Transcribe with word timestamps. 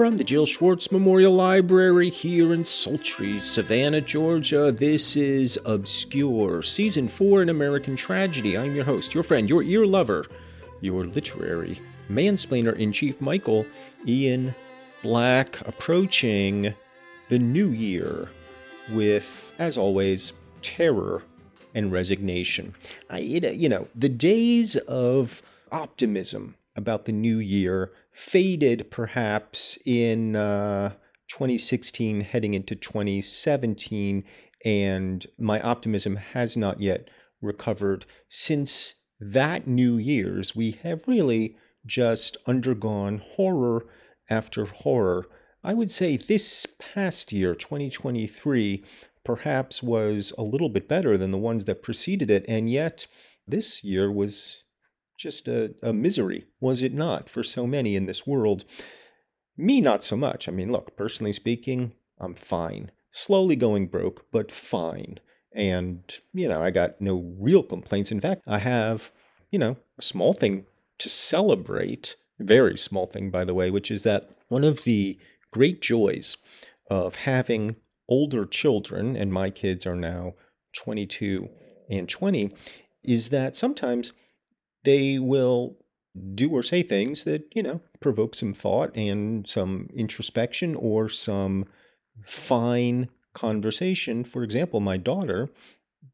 From 0.00 0.16
the 0.16 0.24
Jill 0.24 0.46
Schwartz 0.46 0.90
Memorial 0.90 1.34
Library 1.34 2.08
here 2.08 2.54
in 2.54 2.64
sultry 2.64 3.38
Savannah, 3.38 4.00
Georgia, 4.00 4.72
this 4.72 5.14
is 5.14 5.58
Obscure, 5.66 6.62
Season 6.62 7.06
4 7.06 7.42
in 7.42 7.50
American 7.50 7.96
Tragedy. 7.96 8.56
I'm 8.56 8.74
your 8.74 8.86
host, 8.86 9.12
your 9.12 9.22
friend, 9.22 9.46
your 9.46 9.62
ear 9.62 9.84
lover, 9.84 10.24
your 10.80 11.04
literary 11.04 11.78
mansplainer 12.08 12.74
in 12.76 12.92
chief, 12.92 13.20
Michael 13.20 13.66
Ian 14.08 14.54
Black, 15.02 15.60
approaching 15.68 16.74
the 17.28 17.38
new 17.38 17.68
year 17.68 18.30
with, 18.92 19.52
as 19.58 19.76
always, 19.76 20.32
terror 20.62 21.22
and 21.74 21.92
resignation. 21.92 22.74
I, 23.10 23.18
you 23.18 23.68
know, 23.68 23.86
the 23.94 24.08
days 24.08 24.76
of 24.76 25.42
optimism 25.70 26.54
about 26.76 27.04
the 27.04 27.12
new 27.12 27.38
year 27.38 27.92
faded 28.12 28.90
perhaps 28.90 29.78
in 29.84 30.36
uh, 30.36 30.90
2016 31.28 32.20
heading 32.22 32.54
into 32.54 32.74
2017 32.74 34.24
and 34.64 35.26
my 35.38 35.60
optimism 35.60 36.16
has 36.16 36.56
not 36.56 36.80
yet 36.80 37.08
recovered. 37.40 38.04
Since 38.28 38.94
that 39.18 39.66
new 39.66 39.96
year's 39.96 40.54
we 40.54 40.72
have 40.82 41.08
really 41.08 41.56
just 41.86 42.36
undergone 42.46 43.18
horror 43.18 43.86
after 44.28 44.64
horror. 44.64 45.26
I 45.62 45.74
would 45.74 45.90
say 45.90 46.16
this 46.16 46.66
past 46.78 47.32
year 47.32 47.54
2023 47.54 48.84
perhaps 49.24 49.82
was 49.82 50.32
a 50.38 50.42
little 50.42 50.68
bit 50.68 50.88
better 50.88 51.18
than 51.18 51.30
the 51.30 51.38
ones 51.38 51.66
that 51.66 51.82
preceded 51.82 52.30
it 52.30 52.44
and 52.48 52.70
yet 52.70 53.06
this 53.46 53.84
year 53.84 54.10
was 54.10 54.62
just 55.20 55.46
a, 55.48 55.74
a 55.82 55.92
misery, 55.92 56.46
was 56.60 56.82
it 56.82 56.94
not, 56.94 57.28
for 57.28 57.42
so 57.42 57.66
many 57.66 57.94
in 57.94 58.06
this 58.06 58.26
world? 58.26 58.64
Me, 59.54 59.78
not 59.80 60.02
so 60.02 60.16
much. 60.16 60.48
I 60.48 60.50
mean, 60.50 60.72
look, 60.72 60.96
personally 60.96 61.34
speaking, 61.34 61.92
I'm 62.18 62.34
fine. 62.34 62.90
Slowly 63.10 63.54
going 63.54 63.88
broke, 63.88 64.26
but 64.32 64.50
fine. 64.50 65.20
And, 65.52 66.02
you 66.32 66.48
know, 66.48 66.62
I 66.62 66.70
got 66.70 67.02
no 67.02 67.34
real 67.38 67.62
complaints. 67.62 68.10
In 68.10 68.20
fact, 68.20 68.42
I 68.46 68.58
have, 68.58 69.10
you 69.50 69.58
know, 69.58 69.76
a 69.98 70.02
small 70.02 70.32
thing 70.32 70.64
to 70.98 71.10
celebrate, 71.10 72.16
very 72.38 72.78
small 72.78 73.06
thing, 73.06 73.30
by 73.30 73.44
the 73.44 73.54
way, 73.54 73.70
which 73.70 73.90
is 73.90 74.04
that 74.04 74.30
one 74.48 74.64
of 74.64 74.84
the 74.84 75.18
great 75.50 75.82
joys 75.82 76.38
of 76.88 77.14
having 77.14 77.76
older 78.08 78.46
children, 78.46 79.16
and 79.16 79.32
my 79.32 79.50
kids 79.50 79.86
are 79.86 79.96
now 79.96 80.34
22 80.72 81.50
and 81.90 82.08
20, 82.08 82.54
is 83.04 83.28
that 83.28 83.56
sometimes 83.56 84.12
they 84.84 85.18
will 85.18 85.76
do 86.34 86.50
or 86.50 86.62
say 86.62 86.82
things 86.82 87.24
that, 87.24 87.44
you 87.54 87.62
know, 87.62 87.80
provoke 88.00 88.34
some 88.34 88.52
thought 88.52 88.94
and 88.96 89.48
some 89.48 89.88
introspection 89.94 90.74
or 90.74 91.08
some 91.08 91.66
fine 92.22 93.08
conversation. 93.32 94.24
For 94.24 94.42
example, 94.42 94.80
my 94.80 94.96
daughter 94.96 95.50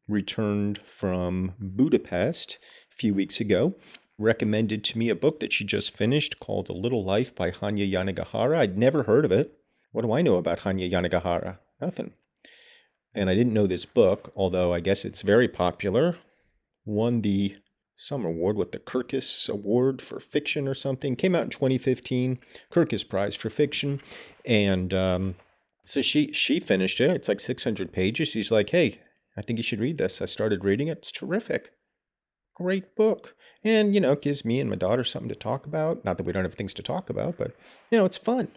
returned 0.09 0.78
from 0.78 1.54
Budapest 1.59 2.59
a 2.93 2.94
few 2.94 3.15
weeks 3.15 3.41
ago, 3.41 3.75
recommended 4.19 4.84
to 4.84 4.98
me 4.98 5.09
a 5.09 5.16
book 5.16 5.41
that 5.41 5.53
she 5.53 5.65
just 5.65 5.97
finished 5.97 6.38
called 6.38 6.69
A 6.69 6.75
Little 6.75 7.04
Life 7.04 7.34
by 7.34 7.50
Hanya 7.50 7.91
Yanagihara. 7.91 8.59
I'd 8.59 8.78
never 8.78 9.04
heard 9.04 9.25
of 9.25 9.33
it. 9.33 9.59
What 9.93 10.03
do 10.03 10.12
I 10.12 10.22
know 10.22 10.37
about 10.37 10.60
Hanya 10.60 10.91
Yanagihara? 10.91 11.59
Nothing. 11.81 12.12
And 13.15 13.31
I 13.31 13.34
didn't 13.34 13.54
know 13.54 13.66
this 13.66 13.87
book, 13.87 14.33
although 14.37 14.72
I 14.75 14.81
guess 14.81 15.04
it's 15.04 15.22
very 15.22 15.48
popular. 15.48 16.16
Won 16.84 17.22
the 17.22 17.56
some 17.96 18.24
award 18.24 18.56
with 18.56 18.72
the 18.72 18.78
Kirkus 18.78 19.48
Award 19.48 20.02
for 20.02 20.20
Fiction 20.20 20.68
or 20.68 20.74
something. 20.74 21.16
Came 21.16 21.34
out 21.34 21.44
in 21.44 21.50
2015, 21.50 22.38
Kirkus 22.70 23.08
Prize 23.08 23.34
for 23.34 23.50
Fiction, 23.50 24.00
and 24.44 24.92
um, 24.92 25.34
so 25.84 26.02
she 26.02 26.32
she 26.32 26.60
finished 26.60 27.00
it. 27.00 27.10
It's 27.10 27.28
like 27.28 27.40
600 27.40 27.92
pages. 27.92 28.28
She's 28.28 28.52
like, 28.52 28.70
"Hey, 28.70 29.00
I 29.36 29.42
think 29.42 29.58
you 29.58 29.62
should 29.62 29.80
read 29.80 29.98
this." 29.98 30.20
I 30.20 30.26
started 30.26 30.64
reading 30.64 30.88
it. 30.88 30.98
It's 30.98 31.10
terrific. 31.10 31.72
Great 32.56 32.96
book. 32.96 33.34
And, 33.62 33.94
you 33.94 34.00
know, 34.00 34.12
it 34.12 34.22
gives 34.22 34.42
me 34.42 34.60
and 34.60 34.70
my 34.70 34.76
daughter 34.76 35.04
something 35.04 35.28
to 35.28 35.34
talk 35.34 35.66
about. 35.66 36.06
Not 36.06 36.16
that 36.16 36.24
we 36.24 36.32
don't 36.32 36.44
have 36.44 36.54
things 36.54 36.72
to 36.74 36.82
talk 36.82 37.10
about, 37.10 37.36
but, 37.36 37.54
you 37.90 37.98
know, 37.98 38.06
it's 38.06 38.16
fun. 38.16 38.48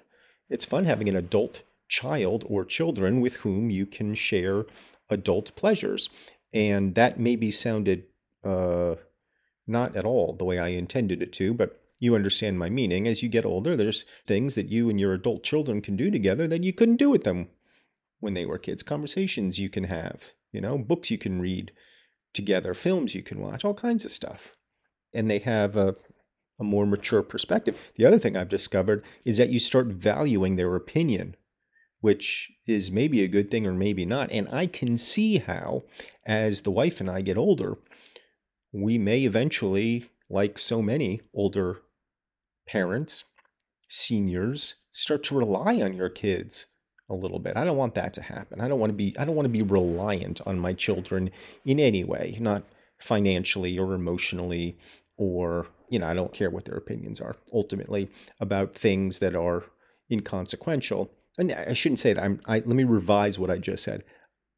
It's 0.50 0.64
fun 0.64 0.86
having 0.86 1.10
an 1.10 1.18
adult 1.18 1.64
child 1.90 2.46
or 2.48 2.64
children 2.64 3.20
with 3.20 3.38
whom 3.38 3.70
you 3.70 3.86
can 3.86 4.16
share 4.16 4.64
adult 5.10 5.54
pleasures. 5.58 6.10
And 6.54 6.96
that 6.96 7.20
maybe 7.20 7.52
sounded 7.52 8.06
uh, 8.42 8.96
not 9.70 9.96
at 9.96 10.06
all 10.06 10.34
the 10.34 10.46
way 10.46 10.60
I 10.60 10.70
intended 10.70 11.22
it 11.22 11.32
to, 11.34 11.54
but 11.54 11.80
you 12.00 12.16
understand 12.16 12.58
my 12.58 12.70
meaning. 12.70 13.08
As 13.08 13.22
you 13.22 13.30
get 13.30 13.46
older, 13.46 13.76
there's 13.76 14.06
things 14.26 14.56
that 14.56 14.70
you 14.70 14.90
and 14.90 15.00
your 15.00 15.14
adult 15.14 15.44
children 15.44 15.82
can 15.82 15.96
do 15.96 16.10
together 16.10 16.48
that 16.48 16.64
you 16.64 16.74
couldn't 16.74 16.96
do 16.96 17.10
with 17.10 17.24
them 17.24 17.50
when 18.20 18.34
they 18.34 18.46
were 18.46 18.58
kids. 18.58 18.84
Conversations 18.84 19.60
you 19.60 19.70
can 19.70 19.86
have, 19.86 20.32
you 20.52 20.62
know, 20.62 20.78
books 20.78 21.12
you 21.12 21.18
can 21.18 21.42
read 21.42 21.72
together, 22.34 22.74
films 22.74 23.16
you 23.16 23.24
can 23.24 23.40
watch, 23.40 23.66
all 23.66 23.74
kinds 23.74 24.06
of 24.06 24.12
stuff. 24.12 24.56
And 25.14 25.30
they 25.30 25.40
have 25.40 25.76
a, 25.76 25.96
a 26.60 26.64
more 26.64 26.86
mature 26.86 27.24
perspective. 27.24 27.92
The 27.96 28.06
other 28.06 28.20
thing 28.20 28.38
I've 28.38 28.50
discovered 28.50 29.04
is 29.26 29.38
that 29.38 29.50
you 29.50 29.60
start 29.60 29.88
valuing 29.88 30.56
their 30.56 30.76
opinion, 30.76 31.36
which 32.02 32.52
is 32.66 32.92
maybe 32.92 33.24
a 33.24 33.28
good 33.28 33.50
thing 33.50 33.66
or 33.66 33.74
maybe 33.74 34.06
not. 34.06 34.32
And 34.32 34.48
I 34.52 34.68
can 34.68 34.98
see 34.98 35.40
how, 35.40 35.84
as 36.26 36.62
the 36.62 36.72
wife 36.72 37.02
and 37.02 37.10
I 37.10 37.22
get 37.22 37.38
older, 37.38 37.78
we 38.72 38.98
may 38.98 39.24
eventually, 39.24 40.10
like 40.30 40.58
so 40.58 40.82
many 40.82 41.22
older 41.34 41.82
parents, 42.68 43.26
seniors, 43.88 44.76
start 44.92 45.24
to 45.24 45.36
rely 45.36 45.82
on 45.82 45.94
your 45.94 46.10
kids 46.10 46.68
a 47.10 47.16
little 47.16 47.40
bit. 47.40 47.58
I 47.58 47.64
don't 47.64 47.78
want 47.78 47.96
that 47.96 48.14
to 48.16 48.22
happen. 48.22 48.62
I 48.62 48.68
don't 48.68 48.80
want 48.80 48.92
to 48.92 48.96
be 48.96 49.16
I 49.18 49.26
don't 49.26 49.36
want 49.36 49.46
to 49.46 49.50
be 49.50 49.64
reliant 49.64 50.42
on 50.46 50.60
my 50.60 50.74
children 50.74 51.32
in 51.66 51.80
any 51.80 52.04
way, 52.04 52.38
not 52.40 52.64
financially 53.00 53.78
or 53.80 53.94
emotionally 53.94 54.78
or 55.18 55.68
you 55.90 55.98
know, 55.98 56.08
I 56.08 56.14
don't 56.14 56.34
care 56.34 56.52
what 56.52 56.66
their 56.66 56.78
opinions 56.78 57.20
are 57.20 57.36
ultimately 57.52 58.10
about 58.40 58.76
things 58.76 59.20
that 59.20 59.36
are 59.36 59.64
inconsequential. 60.12 61.12
And 61.40 61.52
I 61.52 61.74
shouldn't 61.74 62.00
say 62.00 62.14
that. 62.14 62.24
I'm 62.24 62.42
I 62.46 62.56
let 62.60 62.68
me 62.68 62.84
revise 62.84 63.40
what 63.40 63.50
I 63.50 63.58
just 63.58 63.84
said. 63.84 64.04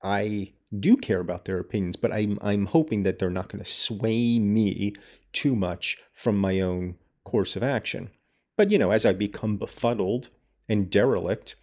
I 0.04 0.52
do 0.80 0.96
care 0.96 1.20
about 1.20 1.46
their 1.46 1.60
opinions, 1.60 1.96
but 1.96 2.12
I'm 2.12 2.38
I'm 2.42 2.68
hoping 2.68 3.04
that 3.04 3.20
they're 3.20 3.30
not 3.30 3.50
going 3.50 3.64
to 3.64 3.70
sway 3.70 4.40
me 4.40 4.94
too 5.34 5.56
much 5.56 5.98
from 6.14 6.38
my 6.38 6.60
own 6.60 6.96
course 7.24 7.56
of 7.56 7.64
action. 7.64 8.10
But 8.58 8.72
you 8.72 8.78
know, 8.78 8.92
as 8.92 9.06
I 9.06 9.14
become 9.14 9.58
befuddled 9.58 10.30
and 10.70 10.90
derelict, 10.90 11.56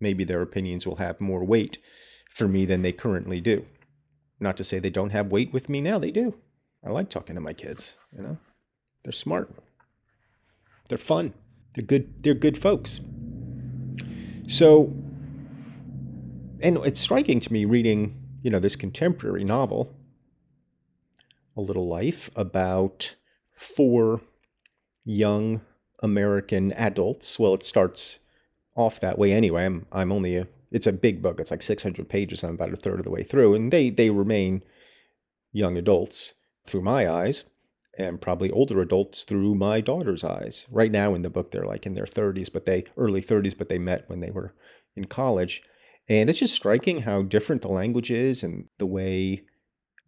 maybe 0.00 0.24
their 0.24 0.42
opinions 0.42 0.86
will 0.86 0.96
have 0.96 1.20
more 1.20 1.44
weight 1.44 1.78
for 2.28 2.48
me 2.48 2.64
than 2.64 2.82
they 2.82 2.92
currently 2.92 3.40
do. 3.40 3.66
Not 4.38 4.56
to 4.56 4.64
say 4.64 4.78
they 4.78 4.90
don't 4.90 5.10
have 5.10 5.32
weight 5.32 5.52
with 5.52 5.68
me 5.68 5.80
now, 5.80 5.98
they 5.98 6.10
do. 6.10 6.34
I 6.84 6.90
like 6.90 7.10
talking 7.10 7.34
to 7.34 7.40
my 7.40 7.52
kids, 7.52 7.94
you 8.16 8.22
know. 8.22 8.38
They're 9.02 9.12
smart. 9.12 9.50
They're 10.88 10.98
fun. 10.98 11.34
They're 11.74 11.84
good 11.84 12.22
they're 12.22 12.34
good 12.34 12.56
folks. 12.56 13.00
So 14.48 14.94
and 16.62 16.76
it's 16.84 17.00
striking 17.00 17.40
to 17.40 17.52
me 17.52 17.64
reading, 17.64 18.19
you 18.42 18.50
know, 18.50 18.58
this 18.58 18.76
contemporary 18.76 19.44
novel, 19.44 19.94
A 21.56 21.60
Little 21.60 21.86
Life, 21.86 22.30
about 22.36 23.14
four 23.52 24.20
young 25.04 25.60
American 26.02 26.72
adults. 26.72 27.38
Well, 27.38 27.54
it 27.54 27.62
starts 27.62 28.20
off 28.76 29.00
that 29.00 29.18
way 29.18 29.32
anyway. 29.32 29.66
I'm 29.66 29.86
I'm 29.92 30.12
only 30.12 30.36
a 30.36 30.46
it's 30.70 30.86
a 30.86 30.92
big 30.92 31.20
book. 31.20 31.40
It's 31.40 31.50
like 31.50 31.62
600 31.62 32.08
pages. 32.08 32.42
I'm 32.42 32.54
about 32.54 32.72
a 32.72 32.76
third 32.76 32.98
of 32.98 33.04
the 33.04 33.10
way 33.10 33.22
through, 33.22 33.54
and 33.54 33.72
they 33.72 33.90
they 33.90 34.10
remain 34.10 34.62
young 35.52 35.76
adults 35.76 36.34
through 36.66 36.82
my 36.82 37.08
eyes, 37.08 37.44
and 37.98 38.20
probably 38.20 38.50
older 38.50 38.80
adults 38.80 39.24
through 39.24 39.54
my 39.54 39.80
daughter's 39.80 40.24
eyes. 40.24 40.66
Right 40.70 40.92
now 40.92 41.14
in 41.14 41.22
the 41.22 41.30
book, 41.30 41.50
they're 41.50 41.64
like 41.64 41.86
in 41.86 41.94
their 41.94 42.06
30s, 42.06 42.52
but 42.52 42.66
they 42.66 42.84
early 42.96 43.20
30s, 43.20 43.56
but 43.56 43.68
they 43.68 43.78
met 43.78 44.08
when 44.08 44.20
they 44.20 44.30
were 44.30 44.54
in 44.96 45.06
college. 45.06 45.62
And 46.10 46.28
it's 46.28 46.40
just 46.40 46.56
striking 46.56 47.02
how 47.02 47.22
different 47.22 47.62
the 47.62 47.68
language 47.68 48.10
is 48.10 48.42
and 48.42 48.66
the 48.78 48.86
way 48.86 49.44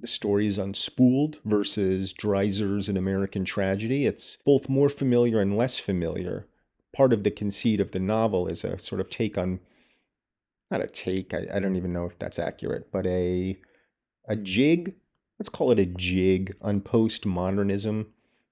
the 0.00 0.08
story 0.08 0.49
is 0.49 0.58
unspooled 0.58 1.38
versus 1.44 2.12
Dreiser's 2.12 2.88
An 2.88 2.96
American 2.96 3.44
Tragedy. 3.44 4.04
It's 4.04 4.38
both 4.44 4.69
more 4.69 4.88
familiar 4.88 5.40
and 5.40 5.56
less 5.56 5.78
familiar. 5.78 6.49
Part 6.93 7.12
of 7.12 7.22
the 7.22 7.31
conceit 7.31 7.78
of 7.78 7.93
the 7.93 8.00
novel 8.00 8.49
is 8.49 8.64
a 8.64 8.81
sort 8.81 9.00
of 9.00 9.10
take 9.10 9.38
on, 9.38 9.60
not 10.72 10.82
a 10.82 10.88
take, 10.88 11.32
I, 11.32 11.46
I 11.54 11.60
don't 11.60 11.76
even 11.76 11.93
know 11.93 12.05
if 12.05 12.19
that's 12.19 12.40
accurate, 12.40 12.90
but 12.90 13.06
a, 13.06 13.56
a 14.26 14.34
hmm. 14.34 14.43
jig, 14.43 14.96
let's 15.38 15.48
call 15.48 15.70
it 15.70 15.78
a 15.78 15.87
jig 15.87 16.56
on 16.60 16.81
postmodernism, 16.81 18.08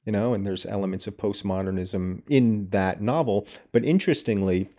you 0.07 0.13
know, 0.13 0.35
and 0.35 0.47
there's 0.47 0.67
elements 0.67 1.09
of 1.09 1.17
postmodernism 1.17 2.23
in 2.29 2.69
that 2.69 3.03
novel. 3.03 3.49
But 3.73 3.85
interestingly, 3.85 4.71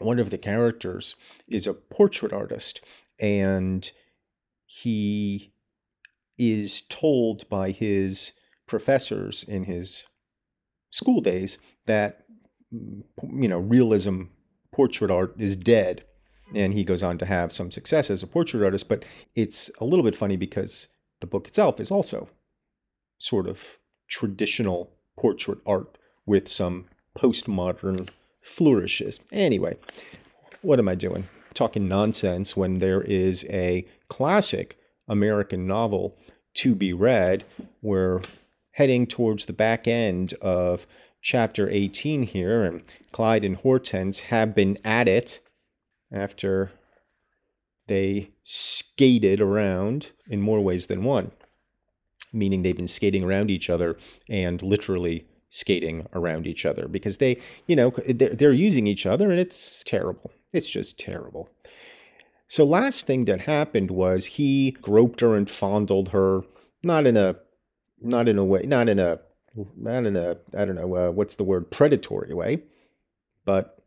one 0.00 0.18
of 0.18 0.30
the 0.30 0.38
characters 0.38 1.14
is 1.48 1.66
a 1.66 1.74
portrait 1.74 2.32
artist 2.32 2.80
and 3.18 3.90
he 4.66 5.52
is 6.38 6.80
told 6.82 7.48
by 7.48 7.70
his 7.70 8.32
professors 8.66 9.44
in 9.44 9.64
his 9.64 10.04
school 10.90 11.20
days 11.20 11.58
that 11.86 12.24
you 12.72 13.48
know 13.48 13.58
realism 13.58 14.22
portrait 14.72 15.10
art 15.10 15.34
is 15.38 15.56
dead 15.56 16.04
and 16.54 16.72
he 16.72 16.84
goes 16.84 17.02
on 17.02 17.18
to 17.18 17.26
have 17.26 17.52
some 17.52 17.70
success 17.70 18.10
as 18.10 18.22
a 18.22 18.26
portrait 18.26 18.64
artist 18.64 18.88
but 18.88 19.04
it's 19.34 19.70
a 19.80 19.84
little 19.84 20.04
bit 20.04 20.16
funny 20.16 20.36
because 20.36 20.88
the 21.20 21.26
book 21.26 21.46
itself 21.46 21.78
is 21.78 21.90
also 21.90 22.28
sort 23.18 23.46
of 23.46 23.78
traditional 24.08 24.92
portrait 25.18 25.58
art 25.66 25.98
with 26.24 26.48
some 26.48 26.86
postmodern 27.16 28.08
flourishes. 28.40 29.20
Anyway, 29.32 29.76
what 30.62 30.78
am 30.78 30.88
I 30.88 30.94
doing? 30.94 31.28
Talking 31.54 31.88
nonsense 31.88 32.56
when 32.56 32.78
there 32.78 33.02
is 33.02 33.44
a 33.50 33.86
classic 34.08 34.78
American 35.08 35.66
novel 35.66 36.16
to 36.54 36.74
be 36.74 36.92
read. 36.92 37.44
We're 37.82 38.22
heading 38.72 39.06
towards 39.06 39.46
the 39.46 39.52
back 39.52 39.86
end 39.88 40.34
of 40.34 40.86
chapter 41.20 41.68
18 41.68 42.24
here, 42.24 42.64
and 42.64 42.82
Clyde 43.12 43.44
and 43.44 43.56
Hortense 43.56 44.20
have 44.20 44.54
been 44.54 44.78
at 44.84 45.08
it 45.08 45.40
after 46.12 46.72
they 47.86 48.30
skated 48.42 49.40
around 49.40 50.12
in 50.28 50.40
more 50.40 50.60
ways 50.60 50.86
than 50.86 51.02
one, 51.02 51.32
meaning 52.32 52.62
they've 52.62 52.76
been 52.76 52.88
skating 52.88 53.24
around 53.24 53.50
each 53.50 53.68
other 53.68 53.96
and 54.28 54.62
literally 54.62 55.26
skating 55.50 56.06
around 56.14 56.46
each 56.46 56.64
other 56.64 56.88
because 56.88 57.18
they, 57.18 57.36
you 57.66 57.76
know, 57.76 57.90
they're, 58.08 58.30
they're 58.30 58.52
using 58.52 58.86
each 58.86 59.04
other 59.04 59.30
and 59.30 59.38
it's 59.38 59.84
terrible. 59.84 60.32
It's 60.54 60.70
just 60.70 60.98
terrible. 60.98 61.50
So 62.46 62.64
last 62.64 63.06
thing 63.06 63.26
that 63.26 63.42
happened 63.42 63.90
was 63.90 64.26
he 64.26 64.70
groped 64.70 65.20
her 65.20 65.36
and 65.36 65.50
fondled 65.50 66.10
her, 66.10 66.40
not 66.82 67.06
in 67.06 67.16
a, 67.16 67.36
not 68.00 68.28
in 68.28 68.38
a 68.38 68.44
way, 68.44 68.62
not 68.62 68.88
in 68.88 68.98
a, 68.98 69.20
not 69.76 70.06
in 70.06 70.16
a, 70.16 70.38
I 70.56 70.64
don't 70.64 70.76
know, 70.76 70.96
uh, 70.96 71.10
what's 71.10 71.34
the 71.34 71.44
word, 71.44 71.70
predatory 71.70 72.32
way, 72.32 72.62
but 73.44 73.79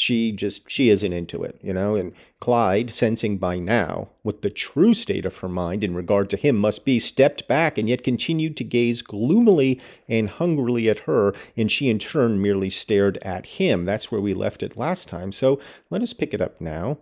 she 0.00 0.32
just 0.32 0.70
she 0.70 0.88
isn't 0.88 1.12
into 1.12 1.42
it 1.42 1.58
you 1.62 1.72
know? 1.72 1.94
And 1.96 2.12
clyde 2.38 2.90
sensing 2.90 3.38
by 3.38 3.58
now 3.58 4.08
what 4.22 4.42
the 4.42 4.50
true 4.50 4.94
state 4.94 5.26
of 5.26 5.38
her 5.38 5.48
mind 5.48 5.84
in 5.84 5.94
regard 5.94 6.30
to 6.30 6.36
him 6.36 6.56
must 6.56 6.84
be 6.84 6.98
stepped 6.98 7.46
back 7.46 7.78
and 7.78 7.88
yet 7.88 8.04
continued 8.04 8.56
to 8.58 8.64
gaze 8.64 9.02
gloomily 9.02 9.80
and 10.08 10.28
hungrily 10.28 10.88
at 10.88 11.00
her 11.00 11.34
and 11.56 11.70
she 11.70 11.88
in 11.88 11.98
turn 11.98 12.40
merely 12.40 12.70
stared 12.70 13.18
at 13.18 13.46
him. 13.46 13.84
That's 13.84 14.10
where 14.10 14.20
we 14.20 14.34
left 14.34 14.62
it 14.62 14.76
last 14.76 15.08
time. 15.08 15.32
So 15.32 15.60
let 15.90 16.02
us 16.02 16.12
pick 16.12 16.34
it 16.34 16.40
up 16.40 16.60
now 16.60 16.98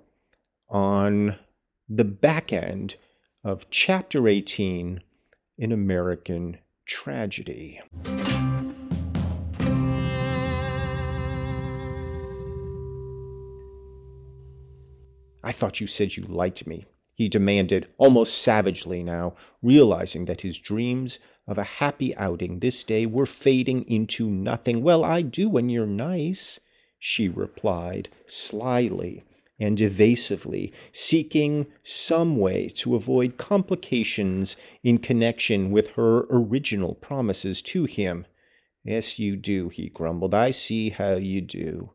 on 0.69 1.37
the 1.89 2.05
back 2.05 2.53
end 2.53 2.97
of 3.43 3.71
chapter 3.71 4.29
18 4.29 5.01
in 5.57 5.73
american 5.73 6.59
tragedy 6.87 7.81
I 15.49 15.53
thought 15.53 15.81
you 15.81 15.87
said 15.87 16.15
you 16.15 16.25
liked 16.25 16.67
me, 16.67 16.85
he 17.15 17.27
demanded, 17.27 17.89
almost 17.97 18.37
savagely 18.37 19.03
now, 19.03 19.35
realizing 19.63 20.27
that 20.27 20.43
his 20.43 20.59
dreams 20.59 21.21
of 21.47 21.57
a 21.57 21.79
happy 21.81 22.15
outing 22.17 22.59
this 22.59 22.85
day 22.85 23.07
were 23.07 23.25
fading 23.25 23.85
into 23.89 24.29
nothing. 24.29 24.83
Well, 24.83 25.03
I 25.03 25.23
do 25.23 25.49
when 25.49 25.71
you're 25.71 25.87
nice, 25.87 26.61
she 26.99 27.31
replied, 27.31 28.11
slyly 28.27 29.25
and 29.59 29.81
evasively, 29.81 30.71
seeking 30.93 31.69
some 31.83 32.37
way 32.37 32.69
to 32.69 32.95
avoid 32.95 33.39
complications 33.39 34.55
in 34.83 34.99
connection 34.99 35.71
with 35.71 35.93
her 35.93 36.27
original 36.29 36.95
promises 36.95 37.63
to 37.63 37.87
him. 37.87 38.27
Yes, 38.85 39.19
you 39.19 39.35
do, 39.35 39.71
he 39.71 39.89
grumbled. 39.89 40.35
I 40.35 40.51
see 40.51 40.91
how 40.91 41.15
you 41.15 41.41
do. 41.41 41.93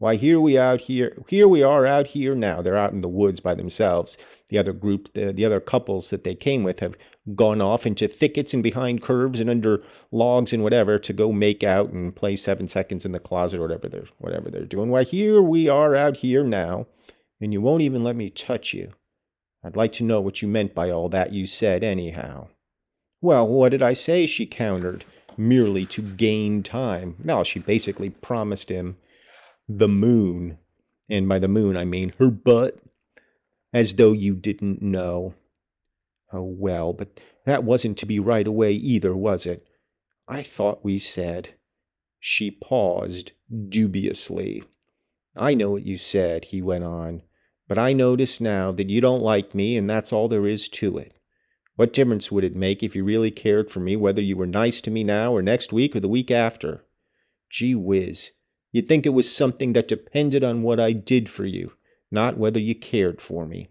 Why, 0.00 0.14
here 0.14 0.40
we 0.40 0.56
out 0.56 0.82
here, 0.82 1.16
here 1.28 1.48
we 1.48 1.60
are 1.60 1.84
out 1.84 2.08
here 2.08 2.36
now. 2.36 2.62
They're 2.62 2.76
out 2.76 2.92
in 2.92 3.00
the 3.00 3.08
woods 3.08 3.40
by 3.40 3.54
themselves. 3.54 4.16
The 4.48 4.56
other 4.56 4.72
group, 4.72 5.12
the, 5.14 5.32
the 5.32 5.44
other 5.44 5.58
couples 5.58 6.10
that 6.10 6.22
they 6.22 6.36
came 6.36 6.62
with 6.62 6.78
have 6.78 6.96
gone 7.34 7.60
off 7.60 7.84
into 7.84 8.06
thickets 8.06 8.54
and 8.54 8.62
behind 8.62 9.02
curves 9.02 9.40
and 9.40 9.50
under 9.50 9.82
logs 10.12 10.52
and 10.52 10.62
whatever 10.62 11.00
to 11.00 11.12
go 11.12 11.32
make 11.32 11.64
out 11.64 11.90
and 11.90 12.14
play 12.14 12.36
seven 12.36 12.68
seconds 12.68 13.04
in 13.04 13.10
the 13.10 13.18
closet 13.18 13.58
or 13.58 13.62
whatever 13.62 13.88
they're, 13.88 14.06
whatever 14.18 14.50
they're 14.50 14.64
doing. 14.64 14.88
Why, 14.88 15.02
here 15.02 15.42
we 15.42 15.68
are 15.68 15.96
out 15.96 16.18
here 16.18 16.44
now, 16.44 16.86
and 17.40 17.52
you 17.52 17.60
won't 17.60 17.82
even 17.82 18.04
let 18.04 18.14
me 18.14 18.30
touch 18.30 18.72
you. 18.72 18.92
I'd 19.64 19.74
like 19.74 19.92
to 19.94 20.04
know 20.04 20.20
what 20.20 20.40
you 20.40 20.46
meant 20.46 20.76
by 20.76 20.90
all 20.90 21.08
that 21.08 21.32
you 21.32 21.44
said, 21.44 21.82
anyhow. 21.82 22.46
Well, 23.20 23.48
what 23.48 23.70
did 23.70 23.82
I 23.82 23.94
say? 23.94 24.26
She 24.26 24.46
countered, 24.46 25.04
merely 25.36 25.84
to 25.86 26.02
gain 26.02 26.62
time. 26.62 27.16
Now, 27.24 27.42
she 27.42 27.58
basically 27.58 28.10
promised 28.10 28.68
him 28.68 28.96
the 29.68 29.88
moon, 29.88 30.58
and 31.08 31.28
by 31.28 31.38
the 31.38 31.48
moon 31.48 31.76
I 31.76 31.84
mean 31.84 32.12
her 32.18 32.30
butt, 32.30 32.76
as 33.72 33.94
though 33.94 34.12
you 34.12 34.34
didn't 34.34 34.80
know. 34.80 35.34
Oh, 36.32 36.42
well, 36.42 36.92
but 36.92 37.20
that 37.44 37.64
wasn't 37.64 37.98
to 37.98 38.06
be 38.06 38.18
right 38.18 38.46
away 38.46 38.72
either, 38.72 39.14
was 39.14 39.46
it? 39.46 39.66
I 40.26 40.42
thought 40.42 40.84
we 40.84 40.98
said. 40.98 41.54
She 42.18 42.50
paused 42.50 43.32
dubiously. 43.68 44.64
I 45.36 45.54
know 45.54 45.70
what 45.70 45.86
you 45.86 45.96
said, 45.96 46.46
he 46.46 46.60
went 46.60 46.84
on, 46.84 47.22
but 47.68 47.78
I 47.78 47.92
notice 47.92 48.40
now 48.40 48.72
that 48.72 48.90
you 48.90 49.00
don't 49.00 49.22
like 49.22 49.54
me, 49.54 49.76
and 49.76 49.88
that's 49.88 50.12
all 50.12 50.28
there 50.28 50.46
is 50.46 50.68
to 50.70 50.98
it. 50.98 51.18
What 51.76 51.92
difference 51.92 52.32
would 52.32 52.42
it 52.42 52.56
make 52.56 52.82
if 52.82 52.96
you 52.96 53.04
really 53.04 53.30
cared 53.30 53.70
for 53.70 53.78
me, 53.78 53.94
whether 53.94 54.20
you 54.20 54.36
were 54.36 54.46
nice 54.46 54.80
to 54.80 54.90
me 54.90 55.04
now 55.04 55.32
or 55.32 55.42
next 55.42 55.72
week 55.72 55.94
or 55.94 56.00
the 56.00 56.08
week 56.08 56.30
after? 56.30 56.84
Gee 57.48 57.76
whiz, 57.76 58.32
You'd 58.72 58.88
think 58.88 59.06
it 59.06 59.10
was 59.10 59.34
something 59.34 59.72
that 59.72 59.88
depended 59.88 60.44
on 60.44 60.62
what 60.62 60.78
I 60.78 60.92
did 60.92 61.28
for 61.28 61.46
you. 61.46 61.72
not 62.10 62.38
whether 62.38 62.58
you 62.58 62.74
cared 62.74 63.20
for 63.20 63.46
me. 63.46 63.68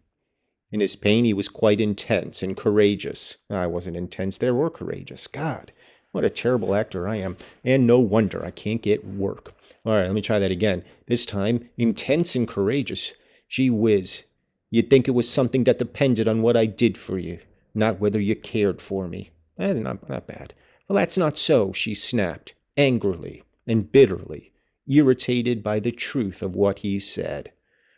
In 0.72 0.80
his 0.80 0.96
pain, 0.96 1.26
he 1.26 1.34
was 1.34 1.50
quite 1.50 1.80
intense 1.80 2.44
and 2.44 2.58
courageous. 2.58 3.38
I 3.50 3.68
wasn't 3.68 3.98
intense 3.98 4.38
there 4.38 4.56
or 4.56 4.70
courageous. 4.70 5.28
God, 5.28 5.72
what 6.12 6.26
a 6.26 6.30
terrible 6.30 6.76
actor 6.76 7.08
I 7.08 7.16
am. 7.16 7.38
And 7.64 7.88
no 7.88 8.00
wonder 8.00 8.46
I 8.46 8.52
can't 8.52 8.82
get 8.82 9.06
work. 9.06 9.54
All 9.86 9.94
right, 9.94 10.06
let 10.06 10.14
me 10.14 10.22
try 10.22 10.40
that 10.40 10.52
again. 10.52 10.84
This 11.06 11.26
time, 11.26 11.70
intense 11.78 12.36
and 12.36 12.48
courageous. 12.48 13.14
Gee 13.48 13.70
whiz. 13.70 14.26
You'd 14.70 14.90
think 14.90 15.08
it 15.08 15.12
was 15.12 15.30
something 15.30 15.64
that 15.64 15.80
depended 15.80 16.28
on 16.28 16.42
what 16.42 16.58
I 16.58 16.66
did 16.66 16.98
for 16.98 17.18
you, 17.18 17.40
not 17.74 18.00
whether 18.00 18.20
you 18.20 18.36
cared 18.36 18.82
for 18.82 19.08
me. 19.08 19.32
Eh, 19.58 19.72
not, 19.74 20.10
not 20.10 20.28
bad. 20.28 20.54
Well, 20.88 20.98
that's 20.98 21.18
not 21.18 21.38
so, 21.38 21.72
she 21.72 21.96
snapped, 21.96 22.54
angrily 22.76 23.44
and 23.66 23.90
bitterly, 23.92 24.52
irritated 24.88 25.64
by 25.64 25.80
the 25.80 25.92
truth 25.92 26.42
of 26.42 26.56
what 26.56 26.80
he 26.80 27.00
said. 27.00 27.52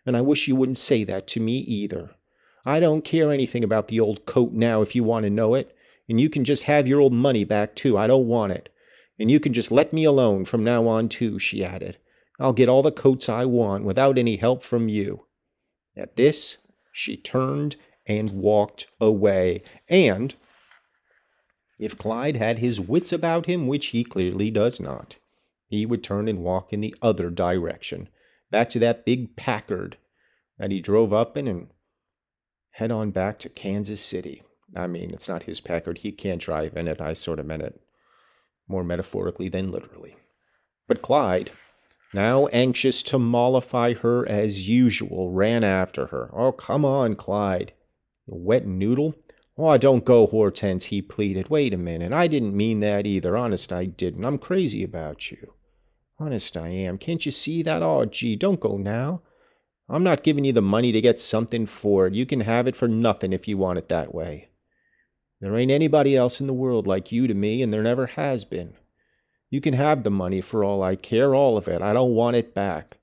And 0.05 0.17
I 0.17 0.21
wish 0.21 0.47
you 0.47 0.55
wouldn't 0.55 0.77
say 0.77 1.03
that 1.03 1.27
to 1.27 1.39
me 1.39 1.57
either. 1.59 2.11
I 2.65 2.79
don't 2.79 3.05
care 3.05 3.31
anything 3.31 3.63
about 3.63 3.87
the 3.87 3.99
old 3.99 4.25
coat 4.25 4.51
now 4.51 4.81
if 4.81 4.95
you 4.95 5.03
want 5.03 5.23
to 5.23 5.29
know 5.29 5.55
it, 5.55 5.75
and 6.07 6.19
you 6.19 6.29
can 6.29 6.43
just 6.43 6.63
have 6.63 6.87
your 6.87 6.99
old 6.99 7.13
money 7.13 7.43
back 7.43 7.75
too. 7.75 7.97
I 7.97 8.07
don't 8.07 8.27
want 8.27 8.51
it. 8.51 8.69
And 9.19 9.29
you 9.29 9.39
can 9.39 9.53
just 9.53 9.71
let 9.71 9.93
me 9.93 10.03
alone 10.03 10.45
from 10.45 10.63
now 10.63 10.87
on 10.87 11.09
too, 11.09 11.39
she 11.39 11.63
added. 11.63 11.97
I'll 12.39 12.53
get 12.53 12.69
all 12.69 12.81
the 12.81 12.91
coats 12.91 13.27
I 13.27 13.45
want 13.45 13.83
without 13.83 14.17
any 14.17 14.37
help 14.37 14.63
from 14.63 14.87
you. 14.87 15.25
At 15.95 16.15
this, 16.15 16.57
she 16.91 17.17
turned 17.17 17.75
and 18.07 18.31
walked 18.31 18.87
away. 18.99 19.61
And 19.89 20.33
if 21.77 21.97
Clyde 21.97 22.37
had 22.37 22.59
his 22.59 22.79
wits 22.79 23.11
about 23.11 23.45
him, 23.45 23.67
which 23.67 23.87
he 23.87 24.03
clearly 24.03 24.49
does 24.49 24.79
not, 24.79 25.17
he 25.69 25.85
would 25.85 26.03
turn 26.03 26.27
and 26.27 26.43
walk 26.43 26.73
in 26.73 26.81
the 26.81 26.95
other 27.01 27.29
direction, 27.29 28.09
back 28.49 28.69
to 28.71 28.79
that 28.79 29.05
big 29.05 29.35
Packard 29.35 29.97
that 30.57 30.71
he 30.71 30.81
drove 30.81 31.13
up 31.13 31.37
in 31.37 31.47
and 31.47 31.69
head 32.71 32.91
on 32.91 33.11
back 33.11 33.39
to 33.39 33.49
Kansas 33.49 34.01
City. 34.01 34.43
I 34.75 34.87
mean, 34.87 35.11
it's 35.11 35.29
not 35.29 35.43
his 35.43 35.61
Packard. 35.61 35.99
He 35.99 36.11
can't 36.11 36.41
drive 36.41 36.75
in 36.75 36.87
it. 36.87 36.99
I 36.99 37.13
sort 37.13 37.39
of 37.39 37.45
meant 37.45 37.63
it 37.63 37.79
more 38.67 38.83
metaphorically 38.83 39.49
than 39.49 39.71
literally. 39.71 40.15
But 40.87 41.01
Clyde, 41.01 41.51
now 42.13 42.47
anxious 42.47 43.03
to 43.03 43.19
mollify 43.19 43.93
her 43.93 44.27
as 44.27 44.67
usual, 44.67 45.31
ran 45.31 45.63
after 45.63 46.07
her. 46.07 46.31
Oh, 46.33 46.51
come 46.51 46.83
on, 46.83 47.15
Clyde. 47.15 47.73
You 48.27 48.35
wet 48.35 48.65
noodle. 48.65 49.15
Oh, 49.57 49.77
don't 49.77 50.05
go, 50.05 50.25
Hortense, 50.25 50.85
he 50.85 51.01
pleaded. 51.01 51.49
Wait 51.49 51.73
a 51.73 51.77
minute. 51.77 52.13
I 52.13 52.27
didn't 52.27 52.55
mean 52.55 52.79
that 52.79 53.05
either. 53.05 53.35
Honest, 53.35 53.73
I 53.73 53.85
didn't. 53.85 54.23
I'm 54.23 54.37
crazy 54.37 54.83
about 54.83 55.31
you. 55.31 55.53
Honest, 56.19 56.57
I 56.57 56.69
am. 56.69 56.97
Can't 56.97 57.25
you 57.25 57.31
see 57.31 57.61
that? 57.63 57.81
Oh, 57.81 58.05
gee, 58.05 58.35
don't 58.35 58.59
go 58.59 58.75
now. 58.77 59.21
I'm 59.87 60.03
not 60.03 60.23
giving 60.23 60.43
you 60.43 60.51
the 60.51 60.61
money 60.61 60.91
to 60.91 61.01
get 61.01 61.19
something 61.19 61.65
for 61.65 62.07
it. 62.07 62.13
You 62.13 62.25
can 62.25 62.41
have 62.41 62.67
it 62.67 62.75
for 62.75 62.87
nothing 62.87 63.33
if 63.33 63.47
you 63.47 63.57
want 63.57 63.79
it 63.79 63.89
that 63.89 64.13
way. 64.13 64.49
There 65.39 65.55
ain't 65.55 65.71
anybody 65.71 66.15
else 66.17 66.41
in 66.41 66.47
the 66.47 66.53
world 66.53 66.85
like 66.85 67.11
you 67.11 67.27
to 67.27 67.33
me, 67.33 67.63
and 67.63 67.73
there 67.73 67.81
never 67.81 68.07
has 68.07 68.43
been. 68.43 68.73
You 69.49 69.61
can 69.61 69.73
have 69.73 70.03
the 70.03 70.11
money 70.11 70.41
for 70.41 70.63
all 70.63 70.83
I 70.83 70.95
care, 70.95 71.33
all 71.33 71.57
of 71.57 71.67
it. 71.67 71.81
I 71.81 71.93
don't 71.93 72.13
want 72.13 72.35
it 72.35 72.53
back. 72.53 72.97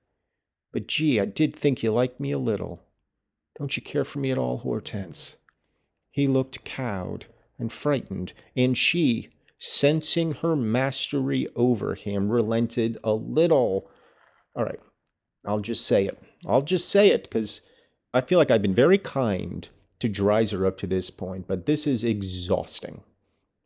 But 0.73 0.87
gee, 0.87 1.19
I 1.19 1.25
did 1.25 1.57
think 1.57 1.83
you 1.83 1.91
liked 1.91 2.21
me 2.21 2.31
a 2.33 2.39
little. 2.39 2.83
Don't 3.59 3.77
you 3.77 3.83
care 3.83 4.05
for 4.05 4.19
me 4.19 4.31
at 4.31 4.39
all, 4.39 4.59
Hortense? 4.59 5.37
He 6.11 6.27
looked 6.27 6.65
cowed 6.65 7.27
and 7.59 7.73
frightened, 7.73 8.35
and 8.55 8.77
she, 8.77 9.31
sensing 9.59 10.33
her 10.33 10.57
mastery 10.57 11.49
over 11.57 11.95
him, 11.95 12.29
relented 12.31 12.99
a 13.03 13.13
little. 13.13 13.91
All 14.55 14.65
right, 14.65 14.81
I'll 15.45 15.61
just 15.61 15.87
say 15.87 16.07
it. 16.07 16.19
I'll 16.47 16.63
just 16.63 16.89
say 16.89 17.09
it 17.09 17.25
because 17.25 17.63
I 18.13 18.21
feel 18.21 18.39
like 18.39 18.51
I've 18.51 18.63
been 18.63 18.75
very 18.75 18.99
kind 18.99 19.69
to 19.99 20.09
Dreiser 20.09 20.67
up 20.67 20.77
to 20.79 20.87
this 20.87 21.11
point, 21.11 21.47
but 21.47 21.67
this 21.67 21.87
is 21.87 22.05
exhausting. 22.05 23.03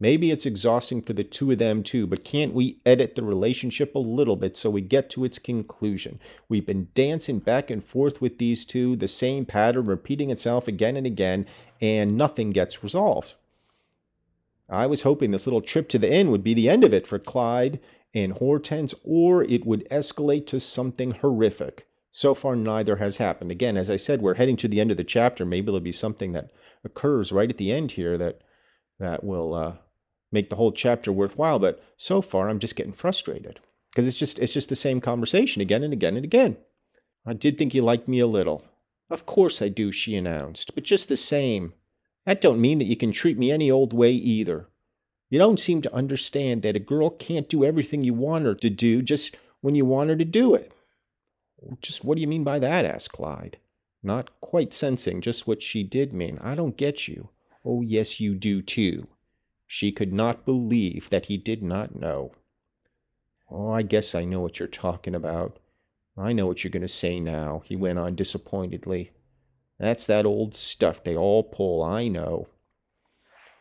Maybe 0.02 0.30
it's 0.30 0.46
exhausting 0.46 1.02
for 1.02 1.12
the 1.12 1.24
two 1.24 1.50
of 1.50 1.58
them 1.58 1.82
too, 1.82 2.06
but 2.06 2.24
can't 2.24 2.54
we 2.54 2.80
edit 2.86 3.16
the 3.16 3.22
relationship 3.22 3.94
a 3.94 3.98
little 3.98 4.36
bit 4.36 4.56
so 4.56 4.70
we 4.70 4.80
get 4.80 5.10
to 5.10 5.24
its 5.26 5.38
conclusion? 5.38 6.18
We've 6.48 6.64
been 6.64 6.88
dancing 6.94 7.38
back 7.38 7.70
and 7.70 7.84
forth 7.84 8.22
with 8.22 8.38
these 8.38 8.64
two, 8.64 8.96
the 8.96 9.08
same 9.08 9.44
pattern 9.44 9.84
repeating 9.84 10.30
itself 10.30 10.66
again 10.68 10.96
and 10.96 11.06
again, 11.06 11.44
and 11.82 12.16
nothing 12.16 12.50
gets 12.50 12.82
resolved. 12.82 13.34
I 14.70 14.86
was 14.86 15.02
hoping 15.02 15.32
this 15.32 15.46
little 15.46 15.60
trip 15.60 15.88
to 15.90 15.98
the 15.98 16.12
inn 16.12 16.30
would 16.30 16.44
be 16.44 16.54
the 16.54 16.70
end 16.70 16.84
of 16.84 16.94
it 16.94 17.06
for 17.06 17.18
Clyde 17.18 17.80
and 18.14 18.32
Hortense, 18.32 18.94
or 19.04 19.42
it 19.44 19.66
would 19.66 19.88
escalate 19.90 20.46
to 20.46 20.60
something 20.60 21.10
horrific. 21.10 21.86
So 22.12 22.34
far, 22.34 22.56
neither 22.56 22.96
has 22.96 23.18
happened. 23.18 23.50
Again, 23.50 23.76
as 23.76 23.88
I 23.88 23.96
said, 23.96 24.20
we're 24.20 24.34
heading 24.34 24.56
to 24.56 24.68
the 24.68 24.80
end 24.80 24.90
of 24.90 24.96
the 24.96 25.04
chapter. 25.04 25.44
Maybe 25.44 25.66
there'll 25.66 25.80
be 25.80 25.92
something 25.92 26.32
that 26.32 26.50
occurs 26.84 27.30
right 27.30 27.50
at 27.50 27.56
the 27.56 27.72
end 27.72 27.92
here 27.92 28.18
that 28.18 28.40
that 28.98 29.24
will 29.24 29.54
uh, 29.54 29.76
make 30.32 30.50
the 30.50 30.56
whole 30.56 30.72
chapter 30.72 31.12
worthwhile. 31.12 31.58
But 31.58 31.82
so 31.96 32.20
far, 32.20 32.48
I'm 32.48 32.58
just 32.58 32.76
getting 32.76 32.92
frustrated 32.92 33.60
because 33.90 34.08
it's 34.08 34.18
just 34.18 34.38
it's 34.38 34.52
just 34.52 34.68
the 34.68 34.76
same 34.76 35.00
conversation 35.00 35.62
again 35.62 35.84
and 35.84 35.92
again 35.92 36.16
and 36.16 36.24
again. 36.24 36.56
I 37.24 37.32
did 37.32 37.58
think 37.58 37.74
you 37.74 37.82
liked 37.82 38.08
me 38.08 38.18
a 38.18 38.26
little. 38.26 38.64
Of 39.08 39.26
course 39.26 39.60
I 39.60 39.68
do, 39.68 39.92
she 39.92 40.14
announced, 40.16 40.74
but 40.74 40.84
just 40.84 41.08
the 41.08 41.16
same. 41.16 41.74
That 42.26 42.40
don't 42.40 42.60
mean 42.60 42.78
that 42.78 42.86
you 42.86 42.96
can 42.96 43.12
treat 43.12 43.38
me 43.38 43.50
any 43.50 43.70
old 43.70 43.92
way 43.92 44.12
either. 44.12 44.68
You 45.30 45.38
don't 45.38 45.60
seem 45.60 45.80
to 45.82 45.94
understand 45.94 46.62
that 46.62 46.76
a 46.76 46.80
girl 46.80 47.10
can't 47.10 47.48
do 47.48 47.64
everything 47.64 48.02
you 48.02 48.14
want 48.14 48.44
her 48.44 48.54
to 48.56 48.70
do 48.70 49.00
just 49.00 49.36
when 49.60 49.74
you 49.74 49.84
want 49.84 50.10
her 50.10 50.16
to 50.16 50.24
do 50.24 50.54
it. 50.54 50.72
Just 51.80 52.04
what 52.04 52.16
do 52.16 52.20
you 52.20 52.26
mean 52.26 52.44
by 52.44 52.58
that? 52.58 52.84
asked 52.84 53.12
Clyde, 53.12 53.58
not 54.02 54.40
quite 54.40 54.72
sensing 54.72 55.20
just 55.20 55.46
what 55.46 55.62
she 55.62 55.82
did 55.82 56.12
mean. 56.12 56.38
I 56.40 56.54
don't 56.54 56.76
get 56.76 57.06
you. 57.06 57.28
Oh, 57.64 57.82
yes, 57.82 58.18
you 58.18 58.34
do 58.34 58.62
too. 58.62 59.06
She 59.66 59.92
could 59.92 60.12
not 60.12 60.44
believe 60.44 61.10
that 61.10 61.26
he 61.26 61.36
did 61.36 61.62
not 61.62 61.94
know. 61.94 62.32
Oh, 63.50 63.70
I 63.70 63.82
guess 63.82 64.14
I 64.14 64.24
know 64.24 64.40
what 64.40 64.58
you're 64.58 64.68
talking 64.68 65.14
about. 65.14 65.58
I 66.16 66.32
know 66.32 66.46
what 66.46 66.64
you're 66.64 66.70
going 66.70 66.82
to 66.82 66.88
say 66.88 67.20
now, 67.20 67.62
he 67.64 67.76
went 67.76 67.98
on 67.98 68.14
disappointedly. 68.14 69.12
That's 69.80 70.06
that 70.06 70.26
old 70.26 70.54
stuff 70.54 71.02
they 71.02 71.16
all 71.16 71.42
pull, 71.42 71.82
I 71.82 72.06
know. 72.06 72.46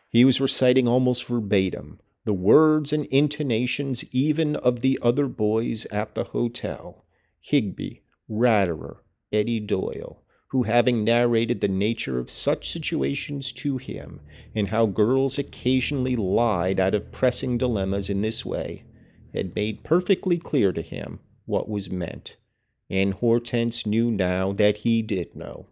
He 0.08 0.24
was 0.24 0.40
reciting 0.40 0.86
almost 0.86 1.24
verbatim 1.24 1.98
the 2.24 2.34
words 2.34 2.92
and 2.92 3.06
intonations 3.06 4.04
even 4.12 4.54
of 4.54 4.80
the 4.80 5.00
other 5.02 5.26
boys 5.26 5.86
at 5.86 6.14
the 6.14 6.24
hotel 6.24 7.04
Higby, 7.40 8.02
Ratterer, 8.28 8.98
Eddie 9.32 9.60
Doyle 9.60 10.22
who, 10.50 10.64
having 10.64 11.04
narrated 11.04 11.60
the 11.60 11.68
nature 11.68 12.18
of 12.18 12.28
such 12.28 12.70
situations 12.70 13.52
to 13.52 13.76
him, 13.76 14.20
and 14.52 14.68
how 14.68 14.84
girls 14.84 15.38
occasionally 15.38 16.16
lied 16.16 16.80
out 16.80 16.92
of 16.92 17.12
pressing 17.12 17.56
dilemmas 17.56 18.10
in 18.10 18.20
this 18.20 18.44
way, 18.44 18.82
had 19.32 19.54
made 19.54 19.84
perfectly 19.84 20.36
clear 20.36 20.72
to 20.72 20.82
him 20.82 21.20
what 21.46 21.68
was 21.68 21.88
meant. 21.88 22.36
And 22.88 23.14
Hortense 23.14 23.86
knew 23.86 24.10
now 24.10 24.50
that 24.52 24.78
he 24.78 25.02
did 25.02 25.36
know. 25.36 25.66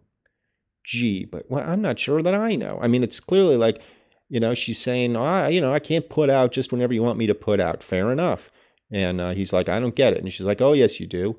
Gee, 0.89 1.23
but 1.23 1.45
well, 1.51 1.63
I'm 1.63 1.83
not 1.83 1.99
sure 1.99 2.23
that 2.23 2.33
I 2.33 2.55
know. 2.55 2.79
I 2.81 2.87
mean, 2.87 3.03
it's 3.03 3.19
clearly 3.19 3.57
like, 3.57 3.79
you 4.27 4.39
know, 4.39 4.55
she's 4.55 4.79
saying, 4.79 5.15
I, 5.15 5.49
you 5.49 5.61
know, 5.61 5.71
I 5.71 5.77
can't 5.77 6.09
put 6.09 6.31
out 6.31 6.51
just 6.51 6.71
whenever 6.71 6.93
you 6.93 7.03
want 7.03 7.19
me 7.19 7.27
to 7.27 7.35
put 7.35 7.59
out. 7.59 7.83
Fair 7.83 8.11
enough. 8.11 8.49
And 8.91 9.21
uh, 9.21 9.33
he's 9.33 9.53
like, 9.53 9.69
I 9.69 9.79
don't 9.79 9.93
get 9.93 10.13
it. 10.13 10.23
And 10.23 10.33
she's 10.33 10.47
like, 10.47 10.61
Oh, 10.61 10.73
yes, 10.73 10.99
you 10.99 11.05
do. 11.05 11.35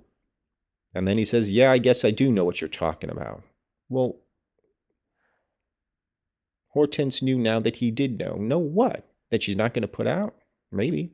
And 0.94 1.08
then 1.08 1.18
he 1.18 1.24
says, 1.24 1.50
Yeah, 1.50 1.72
I 1.72 1.78
guess 1.78 2.04
I 2.04 2.12
do 2.12 2.30
know 2.30 2.44
what 2.44 2.60
you're 2.60 2.68
talking 2.68 3.10
about. 3.10 3.42
Well, 3.88 4.20
Hortense 6.68 7.20
knew 7.20 7.36
now 7.36 7.58
that 7.58 7.76
he 7.76 7.90
did 7.90 8.20
know. 8.20 8.36
Know 8.36 8.60
what? 8.60 9.04
That 9.30 9.42
she's 9.42 9.56
not 9.56 9.74
going 9.74 9.82
to 9.82 9.88
put 9.88 10.06
out? 10.06 10.36
Maybe. 10.70 11.10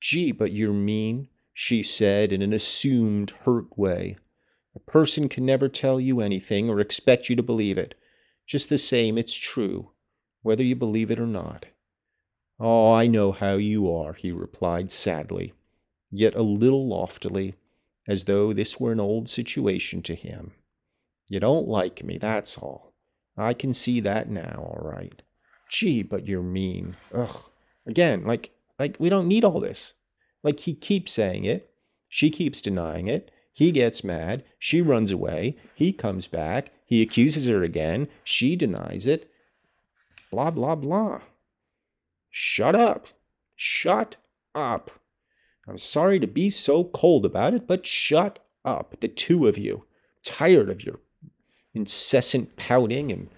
Gee, 0.00 0.32
but 0.32 0.52
you're 0.52 0.72
mean, 0.72 1.28
she 1.52 1.82
said 1.82 2.32
in 2.32 2.40
an 2.40 2.54
assumed 2.54 3.32
hurt 3.44 3.78
way. 3.78 4.16
A 4.74 4.80
person 4.80 5.28
can 5.28 5.44
never 5.44 5.68
tell 5.68 6.00
you 6.00 6.20
anything 6.20 6.70
or 6.70 6.80
expect 6.80 7.28
you 7.28 7.36
to 7.36 7.42
believe 7.42 7.78
it. 7.78 7.94
Just 8.46 8.68
the 8.68 8.78
same, 8.78 9.18
it's 9.18 9.34
true, 9.34 9.90
whether 10.42 10.64
you 10.64 10.74
believe 10.74 11.10
it 11.10 11.20
or 11.20 11.26
not. 11.26 11.66
Oh, 12.58 12.92
I 12.92 13.06
know 13.06 13.32
how 13.32 13.54
you 13.54 13.92
are, 13.92 14.12
he 14.14 14.30
replied 14.30 14.90
sadly, 14.90 15.52
yet 16.10 16.34
a 16.34 16.42
little 16.42 16.86
loftily 16.86 17.54
as 18.08 18.24
though 18.24 18.52
this 18.52 18.80
were 18.80 18.92
an 18.92 19.00
old 19.00 19.28
situation 19.28 20.02
to 20.02 20.14
him. 20.14 20.52
You 21.28 21.40
don't 21.40 21.68
like 21.68 22.02
me, 22.02 22.18
that's 22.18 22.58
all. 22.58 22.92
I 23.36 23.54
can 23.54 23.72
see 23.72 24.00
that 24.00 24.28
now, 24.28 24.56
all 24.58 24.80
right. 24.82 25.22
Gee, 25.68 26.02
but 26.02 26.26
you're 26.26 26.42
mean. 26.42 26.96
Ugh. 27.14 27.42
Again, 27.86 28.24
like 28.24 28.50
like 28.78 28.96
we 28.98 29.08
don't 29.08 29.28
need 29.28 29.44
all 29.44 29.60
this. 29.60 29.94
Like 30.42 30.60
he 30.60 30.74
keeps 30.74 31.12
saying 31.12 31.44
it, 31.44 31.70
she 32.08 32.30
keeps 32.30 32.60
denying 32.60 33.08
it. 33.08 33.30
He 33.52 33.70
gets 33.70 34.02
mad, 34.02 34.44
she 34.58 34.80
runs 34.80 35.10
away, 35.10 35.56
he 35.74 35.92
comes 35.92 36.26
back, 36.26 36.70
he 36.86 37.02
accuses 37.02 37.46
her 37.46 37.62
again, 37.62 38.08
she 38.24 38.56
denies 38.56 39.06
it. 39.06 39.30
Blah 40.30 40.50
blah 40.50 40.74
blah. 40.74 41.20
Shut 42.30 42.74
up. 42.74 43.08
Shut 43.54 44.16
up. 44.54 44.90
I'm 45.68 45.78
sorry 45.78 46.18
to 46.18 46.26
be 46.26 46.50
so 46.50 46.84
cold 46.84 47.24
about 47.26 47.54
it, 47.54 47.66
but 47.66 47.86
shut 47.86 48.40
up, 48.64 48.96
the 49.00 49.08
two 49.08 49.46
of 49.46 49.58
you. 49.58 49.84
tired 50.22 50.70
of 50.70 50.84
your 50.84 51.00
incessant 51.74 52.56
pouting 52.56 53.10
and 53.10 53.28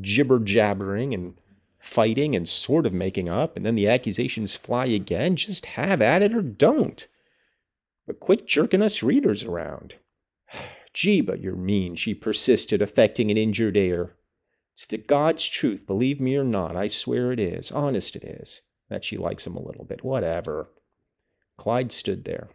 jibber 0.00 0.38
jabbering 0.38 1.14
and 1.14 1.34
fighting 1.78 2.36
and 2.36 2.48
sort 2.48 2.86
of 2.86 2.92
making 2.92 3.28
up, 3.28 3.56
and 3.56 3.64
then 3.64 3.74
the 3.74 3.88
accusations 3.88 4.56
fly 4.56 4.86
again. 4.86 5.36
Just 5.36 5.66
have 5.66 6.02
at 6.02 6.22
it 6.22 6.34
or 6.34 6.42
don't. 6.42 7.06
Quit 8.12 8.46
jerking 8.46 8.82
us 8.82 9.02
readers 9.02 9.44
around. 9.44 9.96
Gee, 10.92 11.20
but 11.20 11.40
you're 11.40 11.54
mean, 11.54 11.94
she 11.94 12.14
persisted, 12.14 12.82
affecting 12.82 13.30
an 13.30 13.36
injured 13.36 13.76
air. 13.76 14.16
It's 14.72 14.86
the 14.86 14.98
God's 14.98 15.46
truth, 15.46 15.86
believe 15.86 16.20
me 16.20 16.36
or 16.36 16.44
not. 16.44 16.74
I 16.74 16.88
swear 16.88 17.32
it 17.32 17.38
is. 17.38 17.70
Honest 17.70 18.16
it 18.16 18.24
is. 18.24 18.62
That 18.88 19.04
she 19.04 19.16
likes 19.16 19.46
him 19.46 19.54
a 19.54 19.62
little 19.62 19.84
bit. 19.84 20.02
Whatever. 20.02 20.70
Clyde 21.56 21.92
stood 21.92 22.24
there. 22.24 22.48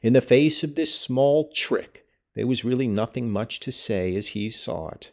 In 0.00 0.12
the 0.12 0.20
face 0.20 0.64
of 0.64 0.74
this 0.74 0.98
small 0.98 1.50
trick, 1.52 2.06
there 2.34 2.46
was 2.46 2.64
really 2.64 2.86
nothing 2.86 3.30
much 3.30 3.60
to 3.60 3.72
say 3.72 4.16
as 4.16 4.28
he 4.28 4.48
saw 4.48 4.88
it. 4.88 5.12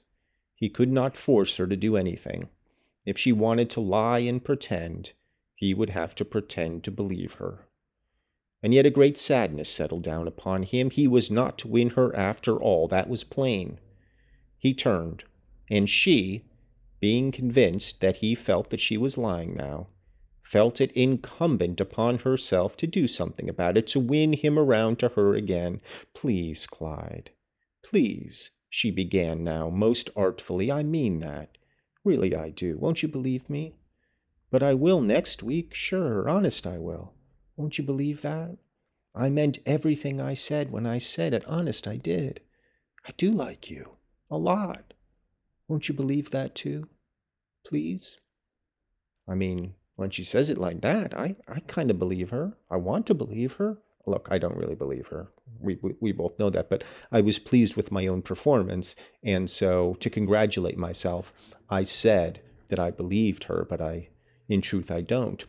He 0.55 0.69
could 0.69 0.91
not 0.91 1.17
force 1.17 1.57
her 1.57 1.67
to 1.67 1.75
do 1.75 1.95
anything. 1.95 2.49
If 3.05 3.17
she 3.17 3.31
wanted 3.31 3.69
to 3.71 3.79
lie 3.79 4.19
and 4.19 4.43
pretend, 4.43 5.13
he 5.55 5.73
would 5.73 5.89
have 5.89 6.15
to 6.15 6.25
pretend 6.25 6.83
to 6.83 6.91
believe 6.91 7.35
her. 7.35 7.67
And 8.61 8.73
yet 8.73 8.85
a 8.85 8.89
great 8.89 9.17
sadness 9.17 9.69
settled 9.69 10.03
down 10.03 10.27
upon 10.27 10.63
him. 10.63 10.89
He 10.89 11.07
was 11.07 11.31
not 11.31 11.57
to 11.59 11.67
win 11.67 11.91
her 11.91 12.15
after 12.15 12.57
all, 12.57 12.87
that 12.89 13.09
was 13.09 13.23
plain. 13.23 13.79
He 14.57 14.73
turned, 14.73 15.23
and 15.69 15.89
she, 15.89 16.43
being 16.99 17.31
convinced 17.31 18.01
that 18.01 18.17
he 18.17 18.35
felt 18.35 18.69
that 18.69 18.81
she 18.81 18.97
was 18.97 19.17
lying 19.17 19.55
now, 19.55 19.87
felt 20.41 20.81
it 20.81 20.91
incumbent 20.93 21.79
upon 21.79 22.17
herself 22.19 22.75
to 22.75 22.87
do 22.87 23.07
something 23.07 23.47
about 23.47 23.77
it, 23.77 23.87
to 23.87 23.99
win 23.99 24.33
him 24.33 24.59
around 24.59 24.99
to 24.99 25.09
her 25.09 25.33
again. 25.35 25.79
Please, 26.13 26.67
Clyde, 26.67 27.31
please, 27.83 28.51
she 28.69 28.91
began 28.91 29.43
now, 29.43 29.69
most 29.69 30.09
artfully, 30.15 30.71
I 30.71 30.83
mean 30.83 31.19
that. 31.21 31.57
Really, 32.03 32.35
I 32.35 32.49
do. 32.49 32.77
Won't 32.77 33.01
you 33.01 33.07
believe 33.07 33.49
me? 33.49 33.75
But 34.51 34.63
I 34.63 34.73
will 34.73 35.01
next 35.01 35.43
week, 35.43 35.73
sure, 35.73 36.27
honest 36.27 36.65
I 36.65 36.79
will. 36.79 37.13
Won't 37.59 37.77
you 37.77 37.83
believe 37.83 38.21
that? 38.21 38.55
I 39.13 39.29
meant 39.29 39.57
everything 39.65 40.21
I 40.21 40.33
said 40.33 40.71
when 40.71 40.85
I 40.85 40.97
said 40.97 41.33
it. 41.33 41.45
Honest, 41.45 41.89
I 41.89 41.97
did. 41.97 42.39
I 43.05 43.11
do 43.17 43.31
like 43.31 43.69
you. 43.69 43.97
A 44.31 44.37
lot. 44.37 44.93
Won't 45.67 45.89
you 45.89 45.93
believe 45.93 46.31
that 46.31 46.55
too? 46.55 46.87
Please? 47.67 48.17
I 49.27 49.35
mean, 49.35 49.73
when 49.97 50.09
she 50.09 50.23
says 50.23 50.49
it 50.49 50.57
like 50.57 50.79
that, 50.79 51.13
I, 51.13 51.35
I 51.49 51.59
kind 51.59 51.91
of 51.91 51.99
believe 51.99 52.29
her. 52.29 52.53
I 52.71 52.77
want 52.77 53.05
to 53.07 53.13
believe 53.13 53.53
her. 53.53 53.79
Look, 54.05 54.29
I 54.31 54.37
don't 54.37 54.55
really 54.55 54.75
believe 54.75 55.07
her. 55.07 55.27
We, 55.59 55.77
we, 55.81 55.95
we 55.99 56.11
both 56.13 56.39
know 56.39 56.49
that, 56.49 56.69
but 56.69 56.85
I 57.11 57.19
was 57.19 57.39
pleased 57.39 57.75
with 57.75 57.91
my 57.91 58.07
own 58.07 58.21
performance. 58.21 58.95
And 59.21 59.49
so 59.49 59.97
to 59.99 60.09
congratulate 60.09 60.77
myself, 60.77 61.33
I 61.69 61.83
said 61.83 62.39
that 62.69 62.79
I 62.79 62.91
believed 62.91 63.43
her, 63.43 63.67
but 63.69 63.81
I, 63.81 64.07
in 64.47 64.61
truth, 64.61 64.89
I 64.89 65.01
don't. 65.01 65.43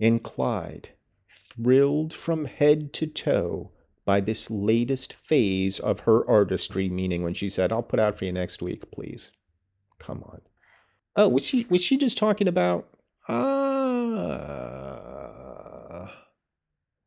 And 0.00 0.22
Clyde, 0.22 0.90
thrilled 1.28 2.14
from 2.14 2.44
head 2.44 2.92
to 2.94 3.06
toe 3.06 3.72
by 4.04 4.20
this 4.20 4.50
latest 4.50 5.12
phase 5.12 5.78
of 5.78 6.00
her 6.00 6.26
artistry, 6.28 6.88
meaning 6.88 7.22
when 7.22 7.34
she 7.34 7.48
said, 7.48 7.72
I'll 7.72 7.82
put 7.82 8.00
out 8.00 8.16
for 8.18 8.24
you 8.24 8.32
next 8.32 8.62
week, 8.62 8.90
please. 8.90 9.32
Come 9.98 10.22
on. 10.24 10.40
Oh, 11.16 11.28
was 11.28 11.44
she 11.44 11.66
was 11.68 11.82
she 11.82 11.96
just 11.98 12.16
talking 12.16 12.46
about 12.46 12.88
uh 13.28 13.78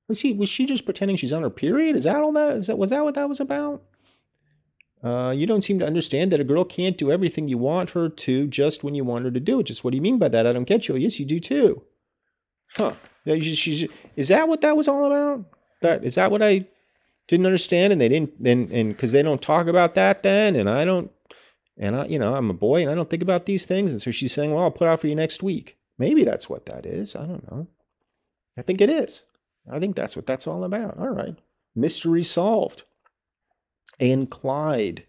was 0.07 0.19
she 0.19 0.33
was 0.33 0.50
she 0.50 0.65
just 0.65 0.83
pretending 0.83 1.15
she's 1.15 1.31
on 1.31 1.43
her 1.43 1.50
period? 1.50 1.95
Is 1.95 2.03
that 2.03 2.17
all 2.17 2.33
that 2.33 2.57
is 2.57 2.67
that 2.67 2.77
was 2.77 2.89
that 2.89 3.05
what 3.05 3.15
that 3.15 3.29
was 3.29 3.39
about? 3.39 3.81
Uh, 5.01 5.33
you 5.36 5.48
don't 5.48 5.63
seem 5.63 5.79
to 5.79 5.88
understand 5.88 6.31
that 6.31 6.39
a 6.39 6.43
girl 6.43 6.63
can't 6.63 6.98
do 6.98 7.12
everything 7.12 7.48
you 7.48 7.57
want 7.57 7.91
her 7.91 8.07
to 8.10 8.45
just 8.48 8.83
when 8.83 8.93
you 8.93 9.03
want 9.03 9.25
her 9.25 9.31
to 9.31 9.39
do 9.39 9.60
it. 9.60 9.63
Just 9.63 9.83
what 9.83 9.91
do 9.91 9.95
you 9.95 10.01
mean 10.01 10.19
by 10.19 10.27
that? 10.27 10.45
I 10.45 10.51
don't 10.51 10.65
get 10.65 10.88
you. 10.88 10.95
Yes, 10.95 11.19
you 11.19 11.25
do 11.25 11.39
too. 11.39 11.81
Huh. 12.75 12.93
She's, 13.25 13.87
is 14.15 14.27
that 14.29 14.47
what 14.47 14.62
that 14.62 14.75
was 14.75 14.88
all 14.88 15.05
about? 15.05 15.45
That 15.81 16.03
is 16.03 16.15
that 16.15 16.31
what 16.31 16.41
I 16.41 16.65
didn't 17.27 17.45
understand? 17.45 17.93
And 17.93 18.01
they 18.01 18.10
didn't, 18.10 18.34
and 18.43 18.69
and 18.71 18.95
because 18.95 19.12
they 19.12 19.21
don't 19.21 19.41
talk 19.41 19.67
about 19.67 19.95
that 19.95 20.23
then, 20.23 20.55
and 20.55 20.69
I 20.69 20.86
don't, 20.86 21.12
and 21.77 21.95
I, 21.95 22.05
you 22.05 22.19
know, 22.19 22.34
I'm 22.36 22.49
a 22.49 22.55
boy 22.55 22.81
and 22.81 22.89
I 22.89 22.95
don't 22.95 23.10
think 23.10 23.23
about 23.23 23.45
these 23.45 23.65
things. 23.65 23.91
And 23.91 24.01
so 24.01 24.12
she's 24.12 24.34
saying, 24.34 24.53
well, 24.53 24.63
I'll 24.63 24.71
put 24.71 24.88
out 24.88 24.99
for 24.99 25.07
you 25.07 25.15
next 25.15 25.43
week. 25.43 25.77
Maybe 25.97 26.23
that's 26.23 26.49
what 26.49 26.65
that 26.65 26.86
is. 26.86 27.15
I 27.15 27.25
don't 27.25 27.49
know. 27.51 27.67
I 28.57 28.62
think 28.62 28.81
it 28.81 28.89
is. 28.89 29.23
I 29.71 29.79
think 29.79 29.95
that's 29.95 30.15
what 30.15 30.25
that's 30.25 30.47
all 30.47 30.63
about. 30.63 30.97
All 30.97 31.10
right. 31.10 31.36
Mystery 31.75 32.23
solved. 32.23 32.84
And 33.99 34.29
Clyde, 34.29 35.05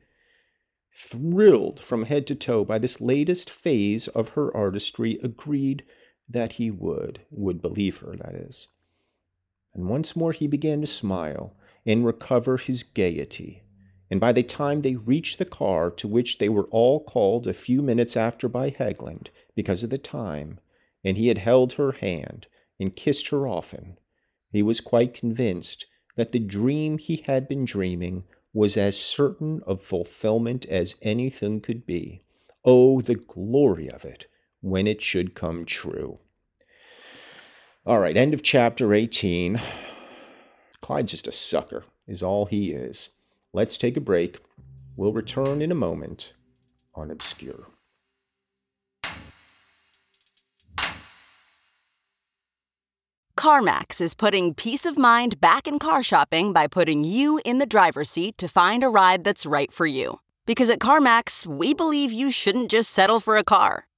thrilled 0.95 1.81
from 1.81 2.05
head 2.05 2.27
to 2.27 2.35
toe 2.35 2.65
by 2.65 2.79
this 2.79 3.01
latest 3.01 3.49
phase 3.49 4.07
of 4.09 4.31
her 4.31 4.55
artistry, 4.55 5.19
agreed 5.23 5.85
that 6.33 6.55
he 6.55 6.71
would, 6.71 7.21
would 7.31 7.63
believe 7.63 7.99
her, 7.99 8.17
that 8.17 8.35
is. 8.35 8.69
And 9.75 9.89
once 9.89 10.17
more 10.17 10.33
he 10.33 10.47
began 10.47 10.81
to 10.81 10.87
smile 10.87 11.57
and 11.87 12.05
recover 12.05 12.57
his 12.57 12.83
gaiety. 12.83 13.63
And 14.11 14.21
by 14.21 14.33
the 14.33 14.43
time 14.43 14.83
they 14.83 14.97
reached 14.97 15.39
the 15.39 15.47
car, 15.47 15.91
to 15.93 16.07
which 16.07 16.39
they 16.39 16.49
were 16.49 16.67
all 16.67 17.03
called 17.03 17.47
a 17.47 17.55
few 17.55 17.81
minutes 17.81 18.17
after 18.17 18.49
by 18.49 18.71
Hegland, 18.71 19.29
because 19.55 19.83
of 19.83 19.91
the 19.91 19.99
time, 19.99 20.61
and 21.03 21.17
he 21.17 21.29
had 21.29 21.39
held 21.39 21.75
her 21.75 21.93
hand 21.93 22.47
and 22.79 22.95
kissed 22.95 23.29
her 23.29 23.49
often, 23.49 23.99
he 24.51 24.63
was 24.63 24.81
quite 24.81 25.15
convinced 25.15 25.87
that 26.17 26.33
the 26.33 26.39
dream 26.39 26.99
he 26.99 27.17
had 27.27 27.49
been 27.49 27.65
dreaming 27.65 28.25
was 28.53 28.77
as 28.77 28.99
certain 28.99 29.63
of 29.67 29.81
fulfillment 29.81 30.67
as 30.67 30.95
anything 31.01 31.61
could 31.61 31.87
be. 31.87 32.23
Oh, 32.65 33.01
the 33.01 33.15
glory 33.15 33.89
of 33.89 34.05
it 34.05 34.27
when 34.63 34.87
it 34.87 35.03
should 35.03 35.35
come 35.35 35.67
true. 35.67 36.19
All 37.85 37.99
right, 37.99 38.17
end 38.17 38.33
of 38.33 38.43
chapter 38.43 38.95
18. 38.95 39.61
Clyde's 40.81 41.11
just 41.11 41.29
a 41.29 41.33
sucker, 41.33 41.85
is 42.07 42.23
all 42.23 42.47
he 42.47 42.73
is. 42.73 43.11
Let's 43.53 43.77
take 43.77 43.97
a 43.97 44.01
break. 44.01 44.41
We'll 44.97 45.13
return 45.13 45.61
in 45.61 45.71
a 45.71 45.77
moment 45.77 46.33
on 46.95 47.11
Obscure. 47.11 47.67
CarMax 53.37 54.01
is 54.01 54.15
putting 54.15 54.55
peace 54.55 54.87
of 54.87 54.97
mind 54.97 55.41
back 55.41 55.67
in 55.67 55.81
car 55.81 56.05
shopping 56.05 56.53
by 56.53 56.69
putting 56.69 57.03
you 57.03 57.41
in 57.45 57.59
the 57.59 57.67
driver's 57.67 58.09
seat 58.09 58.39
to 58.39 58.47
find 58.47 58.85
a 58.85 58.89
ride 58.89 59.25
that's 59.25 59.45
right 59.45 59.73
for 59.73 59.85
you. 59.85 60.21
Because 60.47 60.71
at 60.71 60.79
CarMax, 60.79 61.45
we 61.45 61.75
believe 61.75 62.13
you 62.13 62.31
shouldn't 62.31 62.71
just 62.71 62.91
settle 62.91 63.19
for 63.19 63.37
a 63.37 63.43
car, 63.43 63.89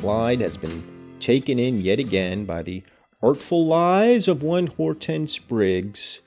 Clyde 0.00 0.40
has 0.40 0.56
been 0.56 1.18
taken 1.20 1.58
in 1.58 1.82
yet 1.82 1.98
again 1.98 2.46
by 2.46 2.62
the 2.62 2.82
artful 3.22 3.66
lies 3.66 4.28
of 4.28 4.42
one 4.42 4.68
Hortense 4.68 5.38
Briggs. 5.38 6.22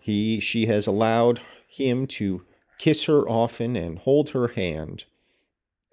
He, 0.00 0.40
she 0.40 0.64
has 0.64 0.86
allowed 0.86 1.42
him 1.68 2.06
to 2.06 2.46
kiss 2.78 3.04
her 3.04 3.28
often 3.28 3.76
and 3.76 3.98
hold 3.98 4.30
her 4.30 4.48
hand. 4.48 5.04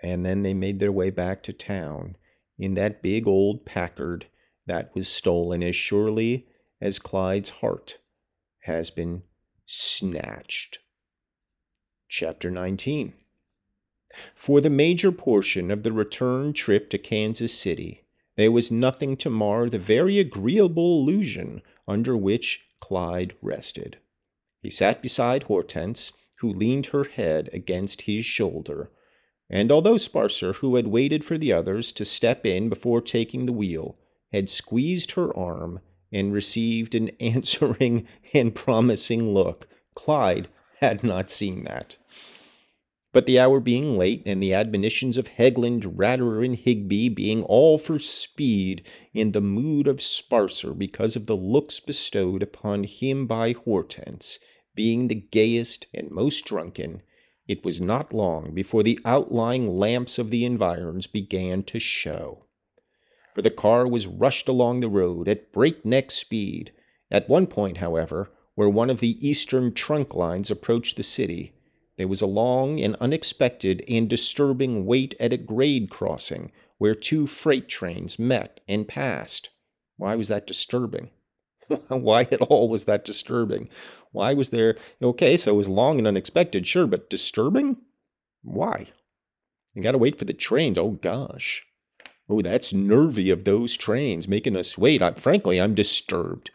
And 0.02 0.26
then 0.26 0.44
they 0.44 0.54
made 0.54 0.80
their 0.80 0.94
way 0.94 1.10
back 1.10 1.44
to 1.44 1.52
town 1.52 2.16
in 2.58 2.76
that 2.76 3.02
big 3.02 3.28
old 3.28 3.66
Packard 3.66 4.28
that 4.66 4.96
was 4.96 5.10
stolen 5.10 5.62
as 5.62 5.76
surely 5.76 6.48
as 6.80 7.00
Clyde's 7.00 7.50
heart 7.50 7.98
has 8.60 8.92
been 8.92 9.24
snatched. 9.66 10.80
Chapter 12.08 12.50
19 12.50 13.13
For 14.36 14.62
the 14.62 14.69
major 14.69 15.12
portion 15.12 15.71
of 15.71 15.84
the 15.84 15.93
return 15.93 16.54
trip 16.54 16.89
to 16.91 16.97
Kansas 16.97 17.54
City, 17.54 18.04
there 18.36 18.52
was 18.52 18.71
nothing 18.71 19.15
to 19.17 19.30
mar 19.30 19.69
the 19.69 19.80
very 19.80 20.19
agreeable 20.19 21.02
illusion 21.02 21.62
under 21.88 22.17
which 22.17 22.62
Clyde 22.80 23.36
rested. 23.41 23.97
He 24.62 24.69
sat 24.69 25.02
beside 25.02 25.43
Hortense, 25.43 26.13
who 26.39 26.54
leaned 26.54 26.88
her 26.88 27.04
head 27.04 27.49
against 27.54 28.04
his 28.04 28.26
shoulder, 28.26 28.89
and 29.49 29.71
although 29.71 29.97
Sparser, 29.97 30.54
who 30.54 30.76
had 30.76 30.88
waited 30.88 31.23
for 31.23 31.38
the 31.38 31.54
others 31.54 31.91
to 31.93 32.06
step 32.06 32.45
in 32.45 32.69
before 32.69 33.02
taking 33.02 33.45
the 33.45 33.54
wheel, 33.54 33.97
had 34.32 34.49
squeezed 34.49 35.12
her 35.12 35.36
arm 35.38 35.80
and 36.12 36.34
received 36.34 36.95
an 36.95 37.10
answering 37.19 38.08
and 38.34 38.56
promising 38.56 39.34
look, 39.34 39.67
Clyde 39.93 40.47
had 40.80 41.04
not 41.04 41.30
seen 41.30 41.63
that. 41.63 41.97
But 43.13 43.28
the 43.28 43.39
hour 43.39 43.60
being 43.60 43.95
late, 43.95 44.23
and 44.26 44.41
the 44.41 44.56
admonitions 44.56 45.17
of 45.17 45.30
Hegland, 45.30 45.84
Ratterer, 45.95 46.43
and 46.43 46.56
Higby 46.56 47.10
being 47.10 47.43
all 47.43 47.78
for 47.78 47.99
speed, 47.99 48.86
in 49.13 49.32
the 49.32 49.39
mood 49.39 49.88
of 49.88 50.02
Sparser 50.02 50.73
because 50.73 51.15
of 51.15 51.28
the 51.28 51.38
looks 51.38 51.80
bestowed 51.80 52.41
upon 52.41 52.86
him 52.86 53.28
by 53.28 53.54
Hortense, 53.54 54.39
being 54.73 55.08
the 55.08 55.15
gayest 55.15 55.86
and 55.93 56.10
most 56.10 56.43
drunken, 56.43 57.04
it 57.47 57.63
was 57.63 57.80
not 57.80 58.13
long 58.13 58.54
before 58.54 58.82
the 58.82 58.99
outlying 59.06 59.67
lamps 59.67 60.17
of 60.17 60.32
the 60.32 60.43
environs 60.43 61.06
began 61.06 61.62
to 61.63 61.80
show. 61.80 62.45
For 63.36 63.41
the 63.41 63.52
car 63.52 63.88
was 63.88 64.08
rushed 64.08 64.47
along 64.47 64.80
the 64.80 64.89
road 64.89 65.28
at 65.28 65.52
breakneck 65.52 66.10
speed. 66.10 66.71
At 67.12 67.30
one 67.30 67.45
point, 67.45 67.78
however, 67.78 68.32
where 68.56 68.69
one 68.69 68.89
of 68.89 69.02
the 69.02 69.17
eastern 69.28 69.73
trunk 69.73 70.15
lines 70.15 70.49
approached 70.49 70.97
the 70.97 71.04
city, 71.04 71.54
there 71.97 72.08
was 72.08 72.21
a 72.21 72.27
long 72.27 72.79
and 72.79 72.95
unexpected 72.99 73.84
and 73.88 74.10
disturbing 74.10 74.86
wait 74.86 75.15
at 75.19 75.34
a 75.34 75.38
grade 75.38 75.89
crossing 75.89 76.51
where 76.77 76.95
two 76.95 77.27
freight 77.27 77.69
trains 77.69 78.17
met 78.17 78.60
and 78.67 78.88
passed. 78.88 79.51
Why 79.97 80.15
was 80.15 80.27
that 80.27 80.47
disturbing? 80.47 81.12
Why 81.88 82.21
at 82.23 82.41
all 82.41 82.67
was 82.67 82.86
that 82.86 83.06
disturbing? 83.06 83.69
Why 84.12 84.34
was 84.34 84.49
there, 84.49 84.75
okay, 85.01 85.38
so 85.38 85.53
it 85.53 85.58
was 85.58 85.69
long 85.69 85.97
and 85.97 86.08
unexpected, 86.08 86.67
sure, 86.67 86.88
but 86.88 87.10
disturbing? 87.10 87.77
Why? 88.41 88.88
You 89.73 89.82
gotta 89.82 89.97
wait 89.97 90.17
for 90.17 90.25
the 90.25 90.34
trains. 90.34 90.77
Oh 90.77 90.91
gosh. 90.91 91.65
Oh, 92.29 92.41
that's 92.41 92.73
nervy 92.73 93.29
of 93.29 93.43
those 93.43 93.75
trains 93.75 94.27
making 94.27 94.56
us 94.56 94.77
wait. 94.77 95.01
I, 95.01 95.12
frankly, 95.13 95.60
I'm 95.62 95.75
disturbed. 95.75 96.51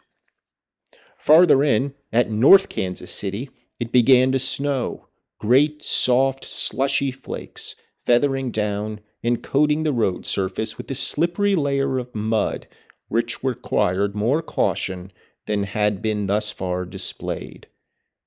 Farther 1.17 1.63
in, 1.63 1.93
at 2.11 2.31
North 2.31 2.69
Kansas 2.69 3.13
City, 3.13 3.49
it 3.79 3.91
began 3.91 4.31
to 4.31 4.39
snow 4.39 5.08
great, 5.39 5.81
soft, 5.83 6.45
slushy 6.45 7.11
flakes 7.11 7.75
feathering 8.05 8.51
down 8.51 8.99
and 9.23 9.43
coating 9.43 9.83
the 9.83 9.93
road 9.93 10.25
surface 10.25 10.77
with 10.77 10.89
a 10.91 10.95
slippery 10.95 11.55
layer 11.55 11.97
of 11.97 12.13
mud, 12.15 12.67
which 13.07 13.43
required 13.43 14.15
more 14.15 14.41
caution 14.41 15.11
than 15.45 15.63
had 15.63 16.01
been 16.01 16.27
thus 16.27 16.51
far 16.51 16.85
displayed. 16.85 17.67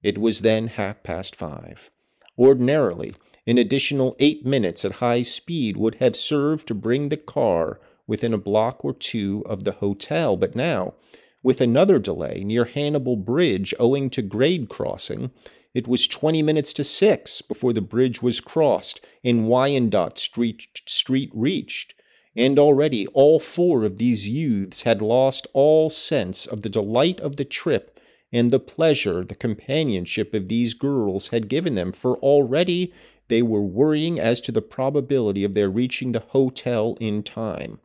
It 0.02 0.18
was 0.18 0.40
then 0.40 0.66
half 0.66 1.02
past 1.02 1.36
five. 1.36 1.90
Ordinarily, 2.38 3.12
an 3.46 3.58
additional 3.58 4.16
eight 4.18 4.44
minutes 4.44 4.84
at 4.84 4.92
high 4.92 5.22
speed 5.22 5.76
would 5.76 5.96
have 5.96 6.16
served 6.16 6.66
to 6.68 6.74
bring 6.74 7.08
the 7.08 7.16
car 7.16 7.80
within 8.06 8.32
a 8.32 8.38
block 8.38 8.84
or 8.84 8.92
two 8.92 9.42
of 9.46 9.64
the 9.64 9.72
hotel, 9.72 10.36
but 10.36 10.54
now, 10.54 10.94
with 11.42 11.60
another 11.60 11.98
delay 11.98 12.42
near 12.44 12.64
Hannibal 12.64 13.16
Bridge 13.16 13.74
owing 13.78 14.10
to 14.10 14.22
grade 14.22 14.68
crossing, 14.68 15.30
it 15.74 15.88
was 15.88 16.06
20 16.06 16.42
minutes 16.42 16.72
to 16.74 16.84
6 16.84 17.42
before 17.42 17.72
the 17.72 17.80
bridge 17.80 18.22
was 18.22 18.40
crossed 18.40 19.06
and 19.24 19.48
Wyandotte 19.48 20.18
Street, 20.18 20.82
Street 20.86 21.30
reached, 21.32 21.94
and 22.36 22.58
already 22.58 23.06
all 23.08 23.38
four 23.38 23.84
of 23.84 23.98
these 23.98 24.28
youths 24.28 24.82
had 24.82 25.02
lost 25.02 25.46
all 25.52 25.88
sense 25.90 26.46
of 26.46 26.62
the 26.62 26.68
delight 26.68 27.20
of 27.20 27.36
the 27.36 27.44
trip 27.44 27.98
and 28.32 28.50
the 28.50 28.60
pleasure 28.60 29.22
the 29.24 29.34
companionship 29.34 30.32
of 30.32 30.48
these 30.48 30.74
girls 30.74 31.28
had 31.28 31.48
given 31.48 31.74
them, 31.74 31.92
for 31.92 32.16
already 32.18 32.92
they 33.28 33.42
were 33.42 33.62
worrying 33.62 34.18
as 34.18 34.40
to 34.40 34.52
the 34.52 34.62
probability 34.62 35.44
of 35.44 35.54
their 35.54 35.70
reaching 35.70 36.12
the 36.12 36.20
hotel 36.20 36.96
in 37.00 37.22
time. 37.22 37.78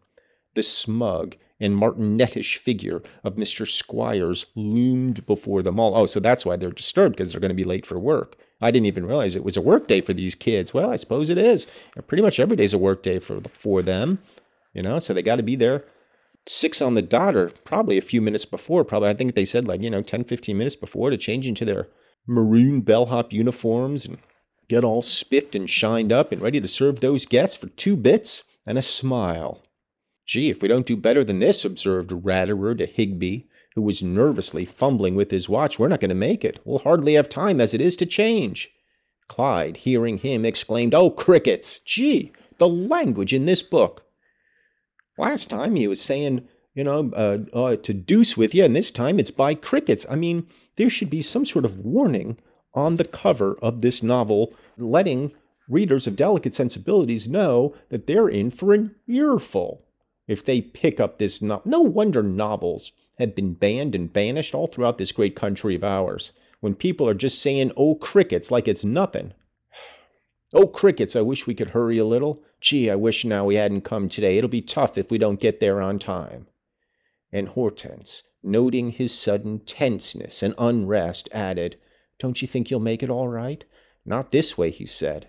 The 0.56 0.64
smug 0.64 1.36
and 1.60 1.76
martinetish 1.76 2.58
figure 2.58 3.02
of 3.24 3.36
Mr. 3.36 3.68
Squires 3.68 4.46
loomed 4.56 5.26
before 5.26 5.64
them 5.64 5.80
all. 5.80 5.96
Oh, 5.96 6.06
so 6.06 6.20
that's 6.20 6.46
why 6.46 6.56
they're 6.56 6.72
disturbed 6.72 7.16
because 7.16 7.32
they're 7.32 7.42
going 7.42 7.50
to 7.50 7.56
be 7.56 7.64
late 7.64 7.86
for 7.86 7.98
work. 7.98 8.38
I 8.62 8.72
didn't 8.72 8.86
even 8.88 9.06
realize 9.06 9.36
it 9.36 9.44
was 9.44 9.58
a 9.58 9.62
work 9.62 9.88
day 9.88 10.02
for 10.02 10.14
these 10.14 10.36
kids. 10.36 10.74
Well, 10.74 10.92
I 10.92 10.96
suppose 10.96 11.30
it 11.30 11.38
is. 11.38 11.68
Pretty 12.08 12.24
much 12.24 12.40
every 12.40 12.58
day's 12.58 12.74
a 12.74 12.78
work 12.78 13.04
day 13.04 13.20
for 13.20 13.42
for 13.54 13.82
them, 13.82 14.20
you 14.74 14.82
know. 14.82 15.00
So 15.00 15.14
they 15.14 15.22
got 15.22 15.38
to 15.38 15.44
be 15.44 15.56
there 15.56 15.86
six 16.48 16.82
on 16.82 16.94
the 16.94 17.02
dot 17.02 17.36
or 17.36 17.50
probably 17.50 17.98
a 17.98 18.02
few 18.02 18.22
minutes 18.22 18.46
before. 18.46 18.84
Probably 18.84 19.10
I 19.10 19.14
think 19.14 19.36
they 19.36 19.46
said 19.46 19.68
like 19.68 19.82
you 19.82 19.90
know 19.90 20.02
10, 20.02 20.24
15 20.24 20.58
minutes 20.58 20.76
before 20.76 21.10
to 21.10 21.18
change 21.18 21.48
into 21.48 21.66
their 21.66 21.88
maroon 22.26 22.82
bellhop 22.82 23.32
uniforms 23.32 24.06
and 24.06 24.18
get 24.68 24.84
all 24.84 25.02
spiffed 25.02 25.56
and 25.56 25.70
shined 25.70 26.12
up 26.12 26.32
and 26.32 26.42
ready 26.42 26.60
to 26.60 26.68
serve 26.68 27.00
those 27.00 27.26
guests 27.26 27.56
for 27.56 27.68
two 27.68 27.96
bits 27.96 28.44
and 28.66 28.78
a 28.78 28.82
smile. 28.82 29.64
Gee, 30.28 30.50
if 30.50 30.62
we 30.62 30.68
don't 30.68 30.86
do 30.86 30.98
better 30.98 31.24
than 31.24 31.40
this, 31.40 31.64
observed 31.64 32.10
Ratterer 32.12 32.78
to 32.78 32.86
Higby, 32.86 33.48
who 33.76 33.82
was 33.82 34.04
nervously 34.04 34.66
fumbling 34.66 35.16
with 35.16 35.32
his 35.32 35.48
watch, 35.48 35.80
we're 35.80 35.88
not 35.88 36.02
going 36.02 36.10
to 36.10 36.16
make 36.16 36.44
it. 36.44 36.60
We'll 36.66 36.80
hardly 36.80 37.14
have 37.14 37.30
time 37.30 37.62
as 37.62 37.74
it 37.74 37.80
is 37.80 37.96
to 37.96 38.06
change. 38.06 38.70
Clyde, 39.30 39.78
hearing 39.78 40.18
him, 40.18 40.44
exclaimed, 40.44 40.94
Oh, 40.94 41.10
crickets! 41.10 41.80
Gee, 41.80 42.34
the 42.58 42.68
language 42.68 43.34
in 43.34 43.46
this 43.46 43.64
book! 43.64 44.06
Last 45.18 45.50
time 45.50 45.76
he 45.76 45.88
was 45.88 46.02
saying, 46.02 46.46
you 46.76 46.84
know, 46.84 47.10
uh, 47.16 47.38
uh, 47.54 47.76
to 47.78 47.94
deuce 47.94 48.36
with 48.36 48.54
you, 48.54 48.66
and 48.66 48.76
this 48.76 48.92
time 48.92 49.20
it's 49.20 49.32
by 49.32 49.56
crickets. 49.56 50.06
I 50.10 50.16
mean, 50.16 50.46
there 50.76 50.90
should 50.90 51.10
be 51.10 51.22
some 51.22 51.46
sort 51.46 51.64
of 51.64 51.80
warning 51.80 52.38
on 52.74 52.98
the 52.98 53.06
cover 53.06 53.56
of 53.62 53.80
this 53.80 54.04
novel 54.04 54.54
letting 54.78 55.32
readers 55.70 56.06
of 56.06 56.18
delicate 56.18 56.54
sensibilities 56.54 57.30
know 57.30 57.74
that 57.90 58.08
they're 58.08 58.28
in 58.28 58.52
for 58.52 58.74
an 58.74 58.94
earful 59.08 59.87
if 60.28 60.44
they 60.44 60.60
pick 60.60 61.00
up 61.00 61.18
this 61.18 61.42
no-, 61.42 61.62
no 61.64 61.82
wonder 61.82 62.22
novels 62.22 62.92
have 63.18 63.34
been 63.34 63.54
banned 63.54 63.96
and 63.96 64.14
banished 64.14 64.54
all 64.54 64.68
throughout 64.68 64.98
this 64.98 65.12
great 65.12 65.36
country 65.36 65.74
of 65.76 65.84
ours. 65.84 66.34
When 66.60 66.76
people 66.76 67.08
are 67.08 67.14
just 67.14 67.42
saying 67.42 67.72
oh 67.78 67.96
crickets 67.96 68.52
like 68.52 68.68
it's 68.68 68.84
nothing. 68.84 69.34
Oh 70.54 70.66
crickets 70.66 71.16
i 71.16 71.22
wish 71.22 71.46
we 71.46 71.56
could 71.56 71.72
hurry 71.72 71.98
a 71.98 72.06
little. 72.06 72.42
Gee 72.62 72.90
i 72.90 72.96
wish 72.96 73.26
now 73.26 73.46
we 73.46 73.56
hadn't 73.56 73.82
come 73.82 74.08
today. 74.08 74.38
It'll 74.38 74.50
be 74.50 74.62
tough 74.62 74.98
if 74.98 75.12
we 75.12 75.18
don't 75.18 75.40
get 75.40 75.60
there 75.60 75.82
on 75.82 76.00
time. 76.00 76.48
And 77.32 77.50
hortense 77.50 78.24
noting 78.42 78.92
his 78.92 79.14
sudden 79.14 79.60
tenseness 79.60 80.42
and 80.42 80.54
unrest 80.58 81.28
added 81.34 81.78
don't 82.20 82.42
you 82.42 82.48
think 82.48 82.72
you'll 82.72 82.80
make 82.80 83.04
it 83.04 83.10
all 83.10 83.28
right? 83.28 83.64
Not 84.06 84.32
this 84.32 84.58
way 84.58 84.72
he 84.72 84.86
said. 84.86 85.28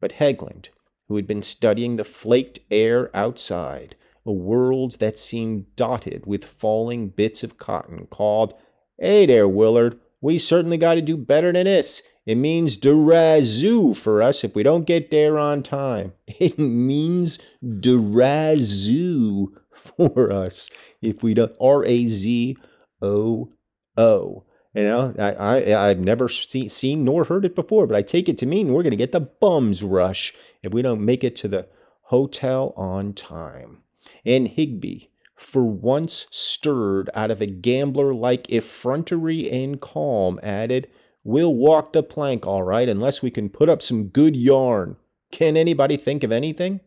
But 0.00 0.12
hegland 0.12 0.68
who 1.08 1.16
had 1.16 1.26
been 1.26 1.42
studying 1.42 1.96
the 1.96 2.04
flaked 2.04 2.60
air 2.70 3.10
outside 3.16 3.96
a 4.28 4.32
world 4.32 4.98
that 4.98 5.18
seemed 5.18 5.74
dotted 5.74 6.26
with 6.26 6.44
falling 6.44 7.08
bits 7.08 7.42
of 7.42 7.56
cotton, 7.56 8.06
called, 8.10 8.52
Hey 8.98 9.24
there, 9.24 9.48
Willard, 9.48 9.98
we 10.20 10.38
certainly 10.38 10.76
got 10.76 10.94
to 10.94 11.00
do 11.00 11.16
better 11.16 11.50
than 11.50 11.64
this. 11.64 12.02
It 12.26 12.34
means 12.34 12.76
derazoo 12.76 13.96
for 13.96 14.22
us 14.22 14.44
if 14.44 14.54
we 14.54 14.62
don't 14.62 14.84
get 14.84 15.10
there 15.10 15.38
on 15.38 15.62
time. 15.62 16.12
It 16.38 16.58
means 16.58 17.38
derazoo 17.64 19.46
for 19.72 20.30
us 20.30 20.68
if 21.00 21.22
we 21.22 21.32
don't. 21.32 21.56
R 21.58 21.86
A 21.86 22.06
Z 22.06 22.58
O 23.00 23.50
O. 23.96 24.44
You 24.74 24.84
know, 24.84 25.14
I, 25.18 25.32
I, 25.32 25.88
I've 25.88 26.00
never 26.00 26.28
seen, 26.28 26.68
seen 26.68 27.02
nor 27.02 27.24
heard 27.24 27.46
it 27.46 27.54
before, 27.54 27.86
but 27.86 27.96
I 27.96 28.02
take 28.02 28.28
it 28.28 28.36
to 28.38 28.46
mean 28.46 28.74
we're 28.74 28.82
going 28.82 28.90
to 28.90 28.96
get 28.96 29.12
the 29.12 29.20
bums 29.20 29.82
rush 29.82 30.34
if 30.62 30.74
we 30.74 30.82
don't 30.82 31.02
make 31.02 31.24
it 31.24 31.34
to 31.36 31.48
the 31.48 31.66
hotel 32.02 32.74
on 32.76 33.14
time 33.14 33.84
and 34.28 34.46
Higby, 34.46 35.10
for 35.34 35.64
once 35.64 36.26
stirred 36.30 37.08
out 37.14 37.30
of 37.30 37.40
a 37.40 37.46
gambler 37.46 38.12
like 38.12 38.52
effrontery 38.52 39.50
and 39.50 39.80
calm, 39.80 40.38
added, 40.42 40.88
We'll 41.24 41.54
walk 41.54 41.92
the 41.92 42.02
plank 42.02 42.46
all 42.46 42.62
right, 42.62 42.88
unless 42.88 43.22
we 43.22 43.30
can 43.30 43.48
put 43.48 43.68
up 43.68 43.80
some 43.80 44.08
good 44.08 44.36
yarn. 44.36 44.96
Can 45.30 45.56
anybody 45.56 45.96
think 45.96 46.22
of 46.24 46.32
anything? 46.32 46.80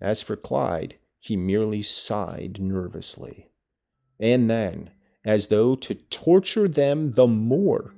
As 0.00 0.22
for 0.22 0.36
Clyde, 0.36 0.96
he 1.18 1.36
merely 1.36 1.82
sighed 1.82 2.58
nervously. 2.60 3.50
And 4.18 4.50
then, 4.50 4.90
as 5.24 5.46
though 5.46 5.76
to 5.76 5.94
torture 5.94 6.68
them 6.68 7.10
the 7.10 7.26
more, 7.26 7.94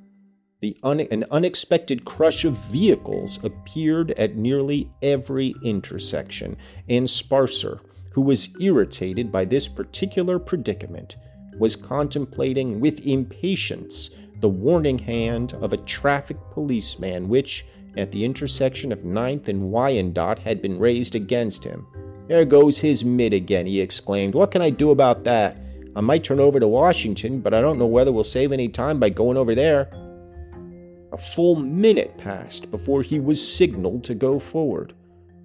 the 0.61 0.77
un- 0.83 1.01
an 1.01 1.25
unexpected 1.31 2.05
crush 2.05 2.45
of 2.45 2.59
vehicles 2.71 3.43
appeared 3.43 4.11
at 4.13 4.37
nearly 4.37 4.91
every 5.01 5.55
intersection, 5.63 6.57
and 6.89 7.09
Sparser, 7.09 7.81
who 8.11 8.23
was 8.23 8.55
irritated 8.61 9.31
by 9.31 9.45
this 9.45 9.69
particular 9.69 10.39
predicament, 10.39 11.17
was 11.59 11.77
contemplating 11.77 12.81
with 12.81 13.07
impatience 13.07 14.11
the 14.41 14.49
warning 14.49 14.99
hand 14.99 15.55
of 15.55 15.73
a 15.73 15.79
traffic 15.79 16.37
policeman 16.51 17.29
which, 17.29 17.67
at 17.97 18.11
the 18.11 18.25
intersection 18.25 18.93
of 18.93 19.05
Ninth 19.05 19.49
and 19.49 19.71
Wyandotte, 19.71 20.39
had 20.39 20.63
been 20.63 20.79
raised 20.79 21.15
against 21.15 21.63
him. 21.63 21.87
There 22.29 22.45
goes 22.45 22.79
his 22.79 23.05
mid 23.05 23.35
again, 23.35 23.67
he 23.67 23.81
exclaimed. 23.81 24.35
What 24.35 24.51
can 24.51 24.63
I 24.63 24.71
do 24.71 24.91
about 24.91 25.25
that? 25.25 25.59
I 25.97 26.01
might 26.01 26.25
turn 26.25 26.41
over 26.41 26.61
to 26.61 26.69
Washington, 26.69 27.41
but 27.41 27.53
I 27.53 27.61
don't 27.61 27.79
know 27.79 27.87
whether 27.87 28.13
we'll 28.13 28.25
save 28.25 28.53
any 28.53 28.69
time 28.69 28.99
by 29.01 29.11
going 29.11 29.37
over 29.37 29.55
there. 29.55 29.91
A 31.13 31.17
full 31.17 31.57
minute 31.57 32.17
passed 32.17 32.71
before 32.71 33.03
he 33.03 33.19
was 33.19 33.57
signaled 33.57 34.05
to 34.05 34.15
go 34.15 34.39
forward. 34.39 34.95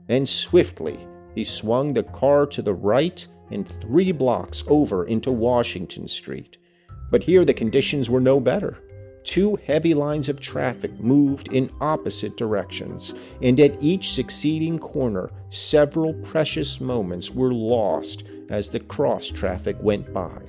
Then 0.08 0.28
swiftly 0.28 0.99
he 1.35 1.43
swung 1.43 1.93
the 1.93 2.03
car 2.03 2.45
to 2.47 2.61
the 2.61 2.73
right 2.73 3.27
and 3.51 3.67
three 3.67 4.11
blocks 4.11 4.63
over 4.67 5.05
into 5.05 5.31
Washington 5.31 6.07
Street. 6.07 6.57
But 7.11 7.21
here 7.21 7.45
the 7.45 7.53
conditions 7.53 8.09
were 8.09 8.21
no 8.21 8.39
better. 8.39 8.79
Two 9.23 9.57
heavy 9.65 9.93
lines 9.93 10.29
of 10.29 10.39
traffic 10.39 10.99
moved 10.99 11.51
in 11.51 11.71
opposite 11.81 12.37
directions, 12.37 13.13
and 13.41 13.59
at 13.59 13.81
each 13.81 14.13
succeeding 14.13 14.77
corner, 14.77 15.31
several 15.49 16.13
precious 16.13 16.79
moments 16.79 17.31
were 17.31 17.53
lost 17.53 18.23
as 18.49 18.69
the 18.69 18.79
cross 18.79 19.29
traffic 19.29 19.77
went 19.81 20.13
by. 20.13 20.41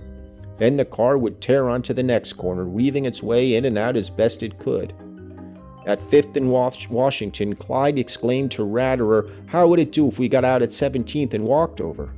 Then 0.59 0.77
the 0.77 0.85
car 0.85 1.19
would 1.19 1.41
tear 1.41 1.69
onto 1.69 1.95
the 1.95 2.03
next 2.03 2.35
corner, 2.35 2.67
weaving 2.67 3.07
its 3.07 3.23
way 3.23 3.57
in 3.57 3.65
and 3.65 3.77
out 3.77 3.97
as 3.97 4.11
best 4.11 4.43
it 4.43 4.59
could. 4.59 4.93
At 5.87 6.01
5th 6.01 6.37
and 6.37 6.51
Washington, 6.91 7.55
Clyde 7.55 7.99
exclaimed 7.99 8.51
to 8.51 8.63
Ratterer, 8.63 9.31
How 9.47 9.69
would 9.69 9.79
it 9.79 9.93
do 9.93 10.09
if 10.09 10.19
we 10.19 10.29
got 10.29 10.45
out 10.45 10.61
at 10.61 10.71
17th 10.71 11.33
and 11.33 11.45
walked 11.45 11.81
over? 11.81 12.13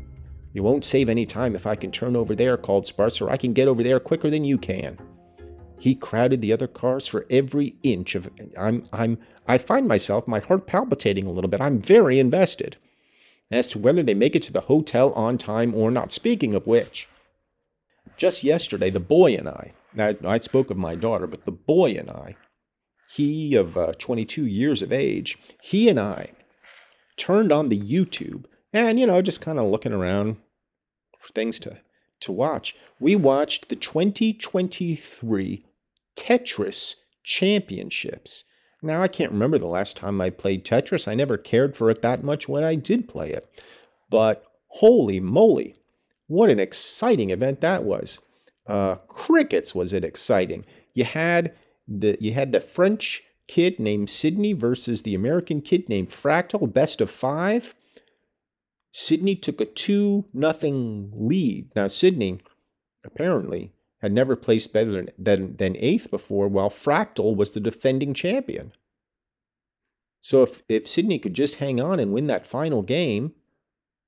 You 0.54 0.62
won't 0.62 0.86
save 0.86 1.10
any 1.10 1.26
time 1.26 1.54
if 1.54 1.66
I 1.66 1.74
can 1.74 1.90
turn 1.90 2.16
over 2.16 2.34
there, 2.34 2.56
called 2.56 2.86
Sparser. 2.86 3.28
I 3.28 3.36
can 3.36 3.52
get 3.52 3.68
over 3.68 3.82
there 3.82 4.00
quicker 4.00 4.30
than 4.30 4.44
you 4.44 4.56
can. 4.56 4.98
He 5.78 5.94
crowded 5.94 6.40
the 6.40 6.52
other 6.52 6.66
cars 6.66 7.06
for 7.06 7.26
every 7.30 7.76
inch 7.82 8.14
of 8.14 8.28
I'm 8.58 8.82
I'm 8.92 9.18
I 9.46 9.58
find 9.58 9.86
myself 9.86 10.26
my 10.26 10.40
heart 10.40 10.66
palpitating 10.66 11.26
a 11.26 11.30
little 11.30 11.50
bit. 11.50 11.60
I'm 11.60 11.80
very 11.80 12.18
invested 12.18 12.78
as 13.50 13.68
to 13.70 13.78
whether 13.78 14.02
they 14.02 14.14
make 14.14 14.34
it 14.34 14.42
to 14.44 14.52
the 14.52 14.62
hotel 14.62 15.12
on 15.12 15.38
time 15.38 15.74
or 15.74 15.90
not. 15.90 16.10
Speaking 16.10 16.54
of 16.54 16.66
which, 16.66 17.06
just 18.16 18.42
yesterday 18.42 18.90
the 18.90 18.98
boy 18.98 19.36
and 19.36 19.48
I, 19.48 19.72
I, 19.96 20.16
I 20.24 20.38
spoke 20.38 20.70
of 20.70 20.76
my 20.76 20.96
daughter, 20.96 21.28
but 21.28 21.44
the 21.44 21.52
boy 21.52 21.92
and 21.92 22.10
I 22.10 22.34
he 23.14 23.54
of 23.54 23.76
uh, 23.76 23.92
22 23.98 24.46
years 24.46 24.82
of 24.82 24.92
age, 24.92 25.38
he 25.62 25.88
and 25.88 25.98
I 25.98 26.32
turned 27.16 27.50
on 27.50 27.68
the 27.68 27.78
YouTube 27.78 28.44
and, 28.72 29.00
you 29.00 29.06
know, 29.06 29.22
just 29.22 29.40
kind 29.40 29.58
of 29.58 29.66
looking 29.66 29.92
around 29.92 30.36
for 31.18 31.32
things 31.32 31.58
to, 31.60 31.78
to 32.20 32.32
watch. 32.32 32.76
We 33.00 33.16
watched 33.16 33.68
the 33.68 33.76
2023 33.76 35.64
Tetris 36.16 36.94
Championships. 37.24 38.44
Now, 38.82 39.02
I 39.02 39.08
can't 39.08 39.32
remember 39.32 39.58
the 39.58 39.66
last 39.66 39.96
time 39.96 40.20
I 40.20 40.30
played 40.30 40.64
Tetris. 40.64 41.08
I 41.08 41.14
never 41.14 41.36
cared 41.36 41.76
for 41.76 41.90
it 41.90 42.02
that 42.02 42.22
much 42.22 42.48
when 42.48 42.62
I 42.62 42.74
did 42.74 43.08
play 43.08 43.32
it. 43.32 43.48
But 44.10 44.44
holy 44.68 45.18
moly, 45.18 45.74
what 46.26 46.50
an 46.50 46.60
exciting 46.60 47.30
event 47.30 47.60
that 47.62 47.84
was. 47.84 48.18
Uh, 48.66 48.96
crickets 49.08 49.74
was 49.74 49.92
it 49.92 50.04
exciting. 50.04 50.64
You 50.94 51.04
had 51.04 51.54
the 51.88 52.16
you 52.20 52.32
had 52.34 52.52
the 52.52 52.60
French 52.60 53.22
kid 53.46 53.80
named 53.80 54.10
Sydney 54.10 54.52
versus 54.52 55.02
the 55.02 55.14
American 55.14 55.60
kid 55.60 55.88
named 55.88 56.10
Fractal, 56.10 56.72
best 56.72 57.00
of 57.00 57.10
five. 57.10 57.74
Sydney 58.92 59.36
took 59.36 59.60
a 59.60 59.64
2 59.64 60.26
nothing 60.32 61.12
lead. 61.14 61.70
Now, 61.74 61.86
Sydney 61.88 62.40
apparently 63.04 63.72
had 64.00 64.12
never 64.12 64.36
placed 64.36 64.72
better 64.72 64.90
than, 64.90 65.08
than, 65.18 65.56
than 65.56 65.76
eighth 65.78 66.10
before, 66.10 66.48
while 66.48 66.70
Fractal 66.70 67.36
was 67.36 67.52
the 67.52 67.60
defending 67.60 68.14
champion. 68.14 68.72
So 70.20 70.42
if, 70.42 70.62
if 70.68 70.88
Sydney 70.88 71.18
could 71.18 71.34
just 71.34 71.56
hang 71.56 71.80
on 71.80 72.00
and 72.00 72.12
win 72.12 72.26
that 72.28 72.46
final 72.46 72.82
game, 72.82 73.34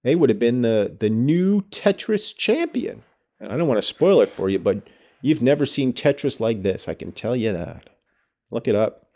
they 0.03 0.15
would 0.15 0.31
have 0.31 0.39
been 0.39 0.63
the, 0.63 0.97
the 0.99 1.11
new 1.11 1.63
Tetris 1.63 2.35
champion. 2.37 3.03
And 3.39 3.53
I 3.53 3.57
don't 3.57 3.69
want 3.69 3.79
to 3.79 3.83
spoil 3.83 4.21
it 4.21 4.29
for 4.29 4.49
you, 4.49 4.59
but 4.59 4.83
You've 5.23 5.43
never 5.43 5.67
seen 5.67 5.93
Tetris 5.93 6.41
like 6.41 6.63
this, 6.63 6.89
I 6.89 6.95
can 6.95 7.13
tell 7.13 7.37
you 7.37 7.53
that. 7.53 7.91
Look 8.51 8.67
it 8.67 8.75
up. 8.75 9.07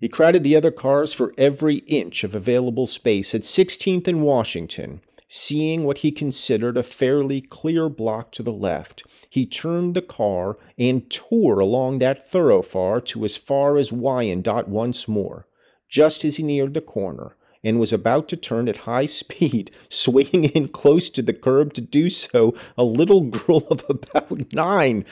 He 0.00 0.08
crowded 0.08 0.42
the 0.42 0.56
other 0.56 0.72
cars 0.72 1.12
for 1.12 1.32
every 1.38 1.76
inch 1.86 2.24
of 2.24 2.34
available 2.34 2.88
space 2.88 3.34
at 3.34 3.42
16th 3.42 4.08
and 4.08 4.22
Washington. 4.22 5.00
Seeing 5.28 5.84
what 5.84 5.98
he 5.98 6.10
considered 6.10 6.76
a 6.76 6.82
fairly 6.82 7.40
clear 7.40 7.88
block 7.88 8.32
to 8.32 8.42
the 8.42 8.52
left, 8.52 9.04
he 9.30 9.46
turned 9.46 9.94
the 9.94 10.02
car 10.02 10.58
and 10.76 11.08
tore 11.08 11.60
along 11.60 12.00
that 12.00 12.28
thoroughfare 12.28 13.00
to 13.00 13.24
as 13.24 13.36
far 13.36 13.78
as 13.78 13.92
Wyandotte 13.92 14.68
once 14.68 15.06
more. 15.06 15.46
Just 15.88 16.24
as 16.24 16.36
he 16.36 16.42
neared 16.42 16.74
the 16.74 16.80
corner, 16.80 17.36
and 17.64 17.78
was 17.78 17.92
about 17.92 18.28
to 18.28 18.36
turn 18.36 18.68
at 18.68 18.78
high 18.78 19.06
speed, 19.20 19.70
swinging 19.88 20.44
in 20.46 20.68
close 20.68 21.08
to 21.10 21.22
the 21.22 21.32
curb 21.32 21.72
to 21.74 21.80
do 21.80 22.10
so, 22.10 22.54
a 22.76 22.84
little 22.84 23.22
girl 23.22 23.66
of 23.70 23.84
about 23.88 24.52
nine 24.52 25.04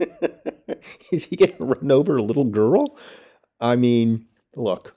Is 1.12 1.26
he 1.26 1.36
going 1.36 1.56
to 1.56 1.64
run 1.64 1.90
over 1.90 2.16
a 2.16 2.22
little 2.22 2.44
girl? 2.44 2.98
I 3.60 3.76
mean, 3.76 4.26
look, 4.56 4.94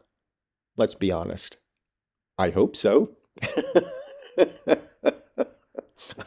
let's 0.77 0.95
be 0.95 1.11
honest. 1.11 1.57
I 2.37 2.49
hope 2.49 2.75
so. 2.75 3.11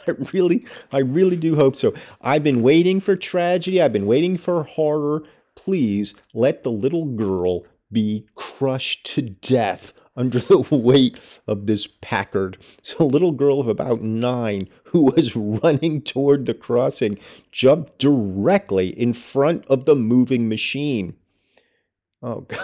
I 0.09 0.13
really, 0.33 0.65
I 0.93 0.99
really 0.99 1.37
do 1.37 1.57
hope 1.57 1.77
so. 1.77 1.93
I've 2.21 2.45
been 2.45 2.63
waiting 2.63 3.01
for 3.01 3.17
tragedy. 3.17 3.81
I've 3.81 3.93
been 3.93 4.07
waiting 4.07 4.37
for 4.37 4.63
horror. 4.63 5.23
Please 5.55 6.15
let 6.35 6.63
the 6.63 6.71
little 6.71 7.07
girl 7.07 7.67
be 7.91 8.27
crushed 8.35 9.07
to 9.07 9.23
death 9.23 9.93
under 10.17 10.39
the 10.39 10.59
weight 10.71 11.19
of 11.47 11.67
this 11.67 11.87
Packard. 11.87 12.59
So, 12.83 13.05
a 13.05 13.05
little 13.05 13.33
girl 13.33 13.61
of 13.61 13.69
about 13.69 14.03
nine 14.03 14.69
who 14.85 15.05
was 15.05 15.37
running 15.37 16.03
toward 16.03 16.47
the 16.47 16.55
crossing 16.55 17.19
jumped 17.53 17.99
directly 17.99 18.89
in 18.89 19.13
front 19.13 19.67
of 19.67 19.85
the 19.85 19.95
moving 19.95 20.49
machine. 20.49 21.15
Oh, 22.23 22.41
God. 22.49 22.61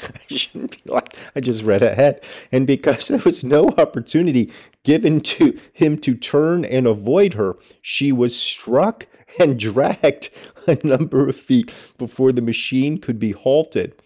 I 0.00 0.34
shouldn't 0.34 0.84
be 0.84 0.90
like 0.90 1.16
I 1.34 1.40
just 1.40 1.64
read 1.64 1.82
ahead. 1.82 2.22
And 2.52 2.66
because 2.66 3.08
there 3.08 3.18
was 3.18 3.42
no 3.42 3.70
opportunity 3.70 4.52
given 4.84 5.20
to 5.22 5.58
him 5.72 5.98
to 5.98 6.14
turn 6.14 6.64
and 6.64 6.86
avoid 6.86 7.34
her, 7.34 7.56
she 7.82 8.12
was 8.12 8.38
struck 8.38 9.06
and 9.38 9.58
dragged 9.58 10.30
a 10.66 10.78
number 10.84 11.28
of 11.28 11.36
feet 11.36 11.72
before 11.98 12.32
the 12.32 12.42
machine 12.42 12.98
could 12.98 13.18
be 13.18 13.32
halted. 13.32 14.00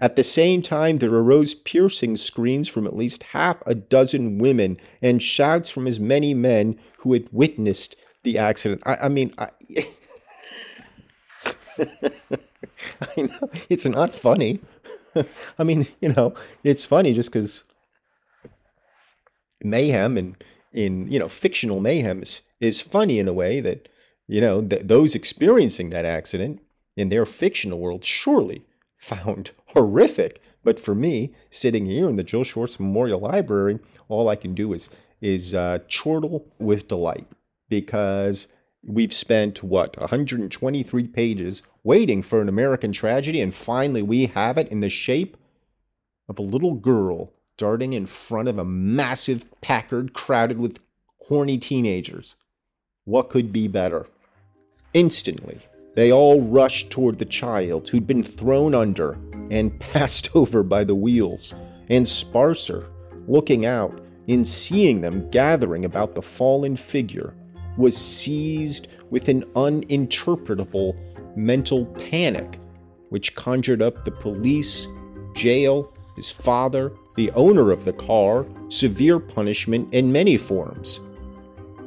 At 0.00 0.16
the 0.16 0.24
same 0.24 0.62
time, 0.62 0.98
there 0.98 1.12
arose 1.12 1.54
piercing 1.54 2.16
screams 2.16 2.68
from 2.68 2.86
at 2.86 2.96
least 2.96 3.24
half 3.24 3.60
a 3.66 3.74
dozen 3.74 4.38
women 4.38 4.78
and 5.02 5.20
shouts 5.20 5.70
from 5.70 5.86
as 5.86 5.98
many 5.98 6.34
men 6.34 6.78
who 7.00 7.12
had 7.12 7.28
witnessed 7.32 7.96
the 8.22 8.38
accident. 8.38 8.82
I, 8.86 8.96
I 9.02 9.08
mean, 9.08 9.34
I, 9.38 9.50
I 11.78 13.16
know 13.16 13.50
it's 13.68 13.84
not 13.86 14.14
funny. 14.14 14.60
I 15.58 15.64
mean, 15.64 15.88
you 16.00 16.10
know, 16.10 16.34
it's 16.62 16.84
funny 16.84 17.12
just 17.12 17.32
because 17.32 17.64
mayhem 19.64 20.16
and 20.16 20.36
in 20.72 21.10
you 21.10 21.18
know 21.18 21.28
fictional 21.28 21.80
mayhem 21.80 22.22
is, 22.22 22.42
is 22.60 22.80
funny 22.80 23.18
in 23.18 23.26
a 23.26 23.32
way 23.32 23.60
that 23.60 23.88
you 24.28 24.40
know 24.40 24.62
th- 24.62 24.82
those 24.84 25.14
experiencing 25.14 25.90
that 25.90 26.04
accident 26.04 26.60
in 26.96 27.08
their 27.08 27.26
fictional 27.26 27.80
world 27.80 28.04
surely 28.04 28.62
found 28.96 29.50
horrific. 29.68 30.42
But 30.64 30.80
for 30.80 30.94
me, 30.94 31.32
sitting 31.50 31.86
here 31.86 32.08
in 32.08 32.16
the 32.16 32.24
Jill 32.24 32.44
Schwartz 32.44 32.78
Memorial 32.78 33.20
Library, 33.20 33.78
all 34.08 34.28
I 34.28 34.36
can 34.36 34.54
do 34.54 34.72
is 34.72 34.90
is 35.20 35.52
uh, 35.52 35.78
chortle 35.88 36.46
with 36.58 36.86
delight 36.86 37.26
because 37.68 38.48
we've 38.84 39.12
spent 39.12 39.62
what 39.64 39.98
123 39.98 41.08
pages 41.08 41.62
waiting 41.82 42.22
for 42.22 42.40
an 42.40 42.48
American 42.48 42.92
tragedy, 42.92 43.40
and 43.40 43.54
finally 43.54 44.02
we 44.02 44.26
have 44.26 44.58
it 44.58 44.68
in 44.68 44.80
the 44.80 44.90
shape 44.90 45.36
of 46.28 46.38
a 46.38 46.42
little 46.42 46.74
girl 46.74 47.32
darting 47.56 47.92
in 47.92 48.06
front 48.06 48.48
of 48.48 48.58
a 48.58 48.64
massive 48.64 49.46
Packard 49.60 50.12
crowded 50.12 50.58
with 50.58 50.78
horny 51.26 51.58
teenagers. 51.58 52.36
What 53.04 53.30
could 53.30 53.52
be 53.52 53.68
better? 53.68 54.06
Instantly, 54.94 55.60
they 55.94 56.12
all 56.12 56.40
rushed 56.42 56.90
toward 56.90 57.18
the 57.18 57.24
child 57.24 57.88
who'd 57.88 58.06
been 58.06 58.22
thrown 58.22 58.74
under 58.74 59.18
and 59.50 59.78
passed 59.80 60.34
over 60.34 60.62
by 60.62 60.84
the 60.84 60.94
wheels, 60.94 61.54
and 61.88 62.06
Sparser, 62.06 62.86
looking 63.26 63.66
out, 63.66 64.00
in 64.26 64.44
seeing 64.44 65.00
them 65.00 65.28
gathering 65.30 65.84
about 65.84 66.14
the 66.14 66.22
fallen 66.22 66.76
figure, 66.76 67.34
was 67.78 67.96
seized 67.96 68.88
with 69.10 69.28
an 69.28 69.42
uninterpretable 69.54 70.98
mental 71.36 71.86
panic, 71.86 72.58
which 73.08 73.34
conjured 73.34 73.80
up 73.80 74.04
the 74.04 74.10
police, 74.10 74.86
jail, 75.34 75.92
his 76.16 76.30
father, 76.30 76.92
the 77.16 77.30
owner 77.32 77.70
of 77.70 77.84
the 77.84 77.92
car, 77.92 78.44
severe 78.68 79.18
punishment 79.18 79.92
in 79.94 80.12
many 80.12 80.36
forms. 80.36 81.00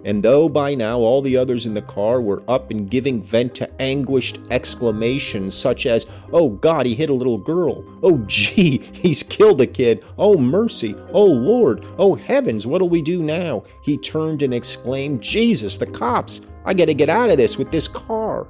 And 0.03 0.23
though 0.23 0.49
by 0.49 0.73
now 0.75 0.99
all 0.99 1.21
the 1.21 1.37
others 1.37 1.65
in 1.65 1.73
the 1.73 1.81
car 1.81 2.21
were 2.21 2.43
up 2.47 2.71
and 2.71 2.89
giving 2.89 3.21
vent 3.21 3.53
to 3.55 3.81
anguished 3.81 4.39
exclamations 4.49 5.55
such 5.55 5.85
as, 5.85 6.05
Oh 6.33 6.49
God, 6.49 6.85
he 6.85 6.95
hit 6.95 7.09
a 7.09 7.13
little 7.13 7.37
girl. 7.37 7.83
Oh 8.01 8.17
gee, 8.27 8.77
he's 8.93 9.23
killed 9.23 9.61
a 9.61 9.67
kid. 9.67 10.03
Oh 10.17 10.37
mercy. 10.37 10.95
Oh 11.13 11.25
Lord. 11.25 11.85
Oh 11.97 12.15
heavens, 12.15 12.65
what'll 12.65 12.89
we 12.89 13.01
do 13.01 13.21
now? 13.21 13.63
He 13.83 13.97
turned 13.97 14.41
and 14.41 14.53
exclaimed, 14.53 15.21
Jesus, 15.21 15.77
the 15.77 15.85
cops. 15.85 16.41
I 16.65 16.73
gotta 16.73 16.93
get 16.93 17.09
out 17.09 17.29
of 17.29 17.37
this 17.37 17.57
with 17.57 17.71
this 17.71 17.87
car. 17.87 18.47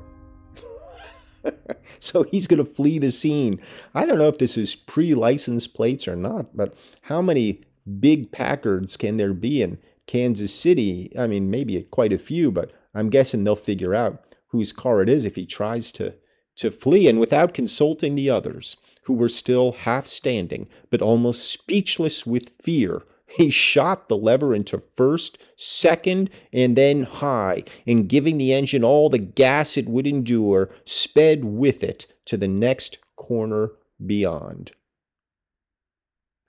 so 2.00 2.24
he's 2.24 2.48
going 2.48 2.64
to 2.64 2.72
flee 2.72 3.00
the 3.00 3.12
scene. 3.12 3.60
I 3.96 4.06
don't 4.06 4.20
know 4.20 4.28
if 4.28 4.38
this 4.38 4.58
is 4.58 4.76
pre 4.76 5.14
licensed 5.14 5.74
plates 5.74 6.08
or 6.08 6.16
not, 6.16 6.56
but 6.56 6.76
how 7.02 7.22
many 7.22 7.62
big 8.00 8.32
Packards 8.32 8.96
can 8.96 9.18
there 9.18 9.34
be 9.34 9.62
in 9.62 9.80
Kansas 10.08 10.54
City? 10.54 11.12
I 11.18 11.28
mean, 11.28 11.50
maybe 11.50 11.82
quite 11.84 12.14
a 12.14 12.18
few, 12.18 12.52
but 12.52 12.72
I'm 12.94 13.10
guessing 13.10 13.44
they'll 13.44 13.56
figure 13.56 13.96
out 13.96 14.24
whose 14.48 14.72
car 14.72 15.02
it 15.02 15.10
is 15.10 15.26
if 15.26 15.36
he 15.36 15.46
tries 15.46 15.92
to, 15.94 16.16
to 16.58 16.72
flee 16.72 17.08
and 17.08 17.20
without 17.20 17.54
consulting 17.54 18.16
the 18.16 18.30
others, 18.30 18.78
who 19.06 19.14
were 19.14 19.30
still 19.30 19.72
half 19.72 20.06
standing, 20.06 20.68
but 20.90 21.02
almost 21.02 21.50
speechless 21.50 22.26
with 22.26 22.54
fear 22.62 23.04
he 23.38 23.50
shot 23.50 24.10
the 24.10 24.18
lever 24.18 24.54
into 24.54 24.82
first, 24.94 25.38
second, 25.56 26.30
and 26.52 26.76
then 26.76 27.04
high, 27.04 27.64
and 27.88 28.10
giving 28.10 28.38
the 28.38 28.54
engine 28.54 28.84
all 28.84 29.10
the 29.10 29.18
gas 29.18 29.78
it 29.78 29.88
would 29.88 30.06
endure, 30.06 30.70
sped 30.86 31.46
with 31.46 31.84
it 31.84 32.08
to 32.26 32.36
the 32.36 32.48
next 32.48 32.98
corner 33.16 33.72
beyond. 34.06 34.74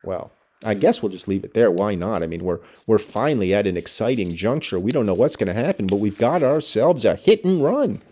Well, 0.03 0.33
I 0.65 0.75
guess 0.75 1.03
we'll 1.03 1.13
just 1.13 1.29
leave 1.29 1.45
it 1.45 1.55
there. 1.55 1.71
Why 1.71 1.95
not? 1.95 2.23
I 2.23 2.27
mean, 2.27 2.45
we're 2.45 2.61
we're 2.87 2.99
finally 2.99 3.53
at 3.55 3.67
an 3.67 3.77
exciting 3.77 4.35
juncture. 4.35 4.79
We 4.79 4.93
don't 4.93 5.07
know 5.07 5.15
what's 5.15 5.37
going 5.37 5.55
to 5.55 5.61
happen, 5.61 5.87
but 5.87 5.97
we've 5.97 6.19
got 6.19 6.43
ourselves 6.43 7.05
a 7.05 7.17
hit 7.17 7.45
and 7.45 7.63
run. 7.63 8.03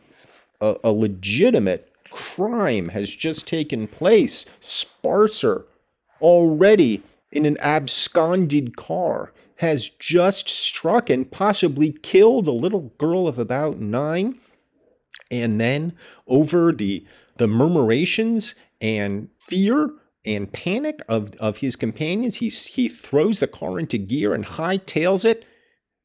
A, 0.61 0.77
a 0.85 0.93
legitimate 0.93 1.93
crime 2.11 2.89
has 2.89 3.11
just 3.11 3.47
taken 3.47 3.87
place. 3.87 4.47
Sparser 4.61 5.67
already 6.21 7.03
in 7.33 7.47
an 7.47 7.57
absconded 7.59 8.77
car 8.77 9.33
has 9.57 9.89
just 9.89 10.49
struck 10.49 11.11
and 11.11 11.31
possibly 11.31 11.93
killed 11.93 12.47
a 12.47 12.53
little 12.53 12.93
girl 12.99 13.29
of 13.29 13.39
about 13.39 13.79
nine. 13.79 14.39
And 15.31 15.61
then 15.61 15.95
over 16.27 16.73
the 16.73 17.05
the 17.37 17.47
murmurations 17.47 18.55
and 18.81 19.29
fear 19.39 19.91
and 20.25 20.53
panic 20.53 21.01
of, 21.09 21.35
of 21.37 21.59
his 21.59 21.77
companions, 21.77 22.37
he, 22.37 22.49
he 22.49 22.89
throws 22.89 23.41
the 23.41 23.47
car 23.47 23.79
into 23.79 23.99
gear 23.99 24.35
and 24.35 24.45
hightails 24.45 25.25
it 25.25 25.45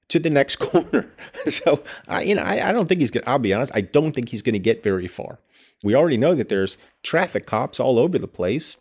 to 0.09 0.19
the 0.19 0.29
next 0.29 0.55
corner. 0.59 1.11
so, 1.45 1.83
I, 2.07 2.23
you 2.23 2.35
know, 2.35 2.43
I, 2.43 2.69
I 2.69 2.71
don't 2.71 2.87
think 2.87 3.01
he's 3.01 3.11
going 3.11 3.23
to, 3.23 3.29
I'll 3.29 3.39
be 3.39 3.53
honest, 3.53 3.71
I 3.75 3.81
don't 3.81 4.13
think 4.13 4.29
he's 4.29 4.41
going 4.41 4.53
to 4.53 4.59
get 4.59 4.83
very 4.83 5.07
far. 5.07 5.39
We 5.83 5.95
already 5.95 6.17
know 6.17 6.35
that 6.35 6.49
there's 6.49 6.77
traffic 7.03 7.45
cops 7.45 7.79
all 7.79 7.99
over 7.99 8.17
the 8.17 8.27
place. 8.27 8.77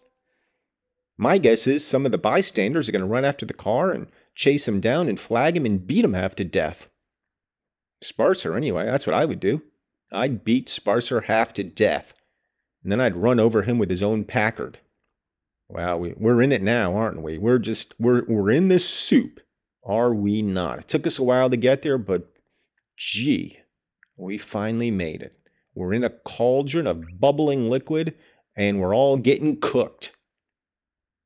My 1.17 1.39
guess 1.39 1.67
is 1.67 1.87
some 1.87 2.07
of 2.07 2.13
the 2.13 2.19
bystanders 2.19 2.89
are 2.89 2.93
going 2.93 3.03
to 3.03 3.09
run 3.09 3.25
after 3.25 3.47
the 3.47 3.55
car 3.55 3.91
and 3.91 4.09
chase 4.35 4.67
him 4.67 4.81
down 4.81 5.09
and 5.09 5.19
flag 5.19 5.57
him 5.57 5.67
and 5.67 5.87
beat 5.87 6.05
him 6.05 6.15
half 6.15 6.35
to 6.37 6.45
death. 6.45 6.89
Sparser, 8.03 8.57
anyway, 8.57 8.85
that's 8.85 9.07
what 9.07 9.15
I 9.15 9.25
would 9.25 9.41
do. 9.41 9.63
I'd 10.13 10.45
beat 10.45 10.69
Sparser 10.69 11.23
half 11.23 11.53
to 11.55 11.65
death, 11.65 12.15
and 12.83 12.93
then 12.93 13.01
I'd 13.01 13.17
run 13.17 13.41
over 13.41 13.63
him 13.63 13.79
with 13.79 13.91
his 13.91 14.03
own 14.03 14.25
Packard. 14.25 14.79
Well, 15.69 15.99
we, 16.01 16.15
we're 16.17 16.43
in 16.43 16.53
it 16.53 16.63
now, 16.63 16.95
aren't 16.95 17.23
we? 17.23 17.39
We're 17.39 17.59
just, 17.59 17.95
we're, 17.99 18.25
we're 18.27 18.51
in 18.51 18.69
this 18.69 18.89
soup, 18.89 19.41
are 19.85 20.15
we 20.15 20.43
not? 20.43 20.81
It 20.81 20.89
took 20.89 21.07
us 21.07 21.19
a 21.19 21.25
while 21.25 21.51
to 21.51 21.57
get 21.57 21.83
there, 21.83 21.99
but 21.99 22.29
gee, 22.97 23.59
we 24.19 24.39
finally 24.39 24.91
made 24.91 25.23
it. 25.23 25.39
We're 25.75 25.93
in 25.93 26.05
a 26.05 26.11
cauldron 26.11 26.87
of 26.87 27.19
bubbling 27.19 27.69
liquid, 27.69 28.15
and 28.57 28.81
we're 28.81 28.95
all 28.95 29.17
getting 29.17 29.59
cooked. 29.59 30.13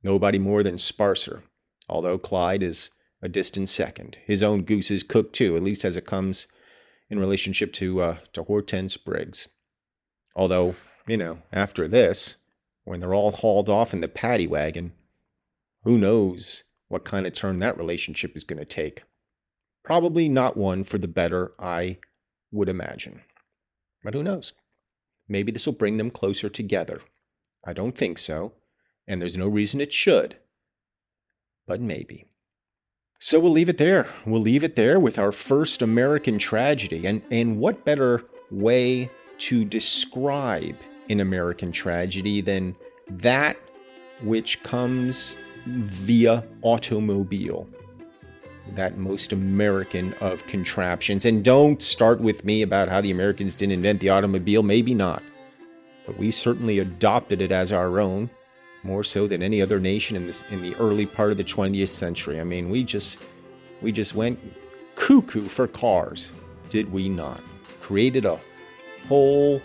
Nobody 0.05 0.39
more 0.39 0.63
than 0.63 0.79
Sparser, 0.79 1.43
although 1.89 2.19
Clyde 2.19 2.63
is 2.63 2.91
a 3.21 3.29
distant 3.29 3.69
second. 3.69 4.19
His 4.25 4.43
own 4.43 4.63
goose 4.63 4.91
is 4.91 5.03
cooked 5.03 5.35
too, 5.35 5.57
at 5.57 5.63
least 5.63 5.85
as 5.85 5.97
it 5.97 6.07
comes 6.07 6.47
in 7.11 7.19
relationship 7.19 7.73
to 7.75 8.01
uh, 8.01 8.17
to 8.33 8.45
Hortense 8.45 8.97
Briggs. 8.97 9.49
Although, 10.37 10.77
you 11.07 11.17
know, 11.17 11.39
after 11.53 11.89
this, 11.89 12.37
when 12.89 13.01
they're 13.01 13.15
all 13.15 13.33
hauled 13.33 13.69
off 13.69 13.93
in 13.93 14.01
the 14.01 14.09
paddy 14.09 14.47
wagon, 14.47 14.93
who 15.85 15.99
knows 15.99 16.65
what 16.89 17.05
kind 17.05 17.27
of 17.27 17.33
turn 17.33 17.59
that 17.59 17.77
relationship 17.77 18.37
is 18.37 18.45
going 18.45 18.59
to 18.59 18.65
take. 18.65 19.03
Probably 19.85 20.29
not 20.29 20.57
one 20.57 20.85
for 20.85 20.99
the 20.99 21.09
better, 21.09 21.53
I 21.59 21.99
would 22.51 22.69
imagine. 22.69 23.23
But 24.03 24.15
who 24.15 24.23
knows? 24.23 24.53
Maybe 25.29 25.53
this 25.53 25.67
will 25.67 25.75
bring 25.75 25.99
them 25.99 26.11
closer 26.11 26.49
together. 26.49 27.01
I 27.65 27.73
don't 27.73 27.97
think 27.97 28.19
so 28.19 28.53
and 29.09 29.21
there's 29.21 29.39
no 29.39 29.49
reason 29.49 29.81
it 29.81 29.93
should. 29.93 30.37
But 31.67 31.81
maybe. 31.81 32.27
So 33.19 33.41
we'll 33.41 33.53
leave 33.53 33.71
it 33.71 33.79
there. 33.79 34.07
We'll 34.27 34.43
leave 34.43 34.63
it 34.63 34.77
there 34.77 35.01
with 35.01 35.19
our 35.19 35.33
first 35.33 35.83
American 35.83 36.39
tragedy. 36.39 37.07
And, 37.07 37.23
and 37.33 37.59
what 37.59 37.85
better 37.85 38.25
way 38.51 39.11
to 39.39 39.65
describe 39.65 40.77
an 41.09 41.21
American 41.21 41.73
tragedy 41.73 42.41
than 42.41 42.77
that 43.09 43.57
which 44.23 44.63
comes 44.63 45.37
via 45.67 46.45
automobile? 46.63 47.69
That 48.75 48.99
most 48.99 49.33
American 49.33 50.13
of 50.15 50.47
contraptions. 50.47 51.25
And 51.25 51.43
don't 51.45 51.83
start 51.83 52.21
with 52.21 52.45
me 52.45 52.63
about 52.63 52.89
how 52.89 53.01
the 53.01 53.11
Americans 53.11 53.55
didn't 53.55 53.73
invent 53.73 54.01
the 54.01 54.11
automobile. 54.11 54.63
Maybe 54.63 54.95
not. 54.95 55.23
But 56.07 56.19
we 56.19 56.31
certainly 56.31 56.79
adopted 56.79 57.41
it 57.41 57.53
as 57.53 57.73
our 57.73 58.01
own 58.01 58.31
more 58.83 59.05
so 59.05 59.27
than 59.27 59.43
any 59.43 59.61
other 59.61 59.81
nation 59.81 60.17
in 60.17 60.27
this 60.27 60.45
in 60.51 60.63
the 60.63 60.75
early 60.77 61.07
part 61.07 61.31
of 61.31 61.37
the 61.37 61.45
20th 61.45 61.89
century. 61.89 62.41
I 62.41 62.45
mean, 62.45 62.71
we 62.71 62.85
just 62.85 63.19
we 63.83 63.93
just 63.93 64.15
went 64.15 64.39
cuckoo 64.95 65.43
for 65.43 65.69
cars, 65.69 66.31
did 66.71 66.91
we 66.93 67.09
not? 67.09 67.41
Created 67.81 68.25
a 68.25 68.41
whole 69.07 69.63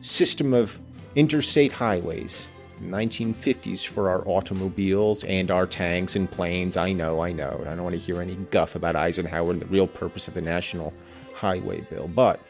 system 0.00 0.52
of 0.52 0.78
interstate 1.14 1.72
highways. 1.72 2.48
1950s 2.82 3.86
for 3.86 4.08
our 4.08 4.26
automobiles 4.26 5.22
and 5.24 5.50
our 5.50 5.66
tanks 5.66 6.16
and 6.16 6.30
planes. 6.30 6.78
I 6.78 6.92
know, 6.92 7.20
I 7.20 7.30
know. 7.30 7.62
I 7.66 7.74
don't 7.74 7.82
want 7.82 7.94
to 7.94 8.00
hear 8.00 8.22
any 8.22 8.36
guff 8.50 8.74
about 8.74 8.96
Eisenhower 8.96 9.50
and 9.50 9.60
the 9.60 9.66
real 9.66 9.86
purpose 9.86 10.28
of 10.28 10.34
the 10.34 10.40
National 10.40 10.94
Highway 11.34 11.82
Bill. 11.90 12.08
But 12.08 12.40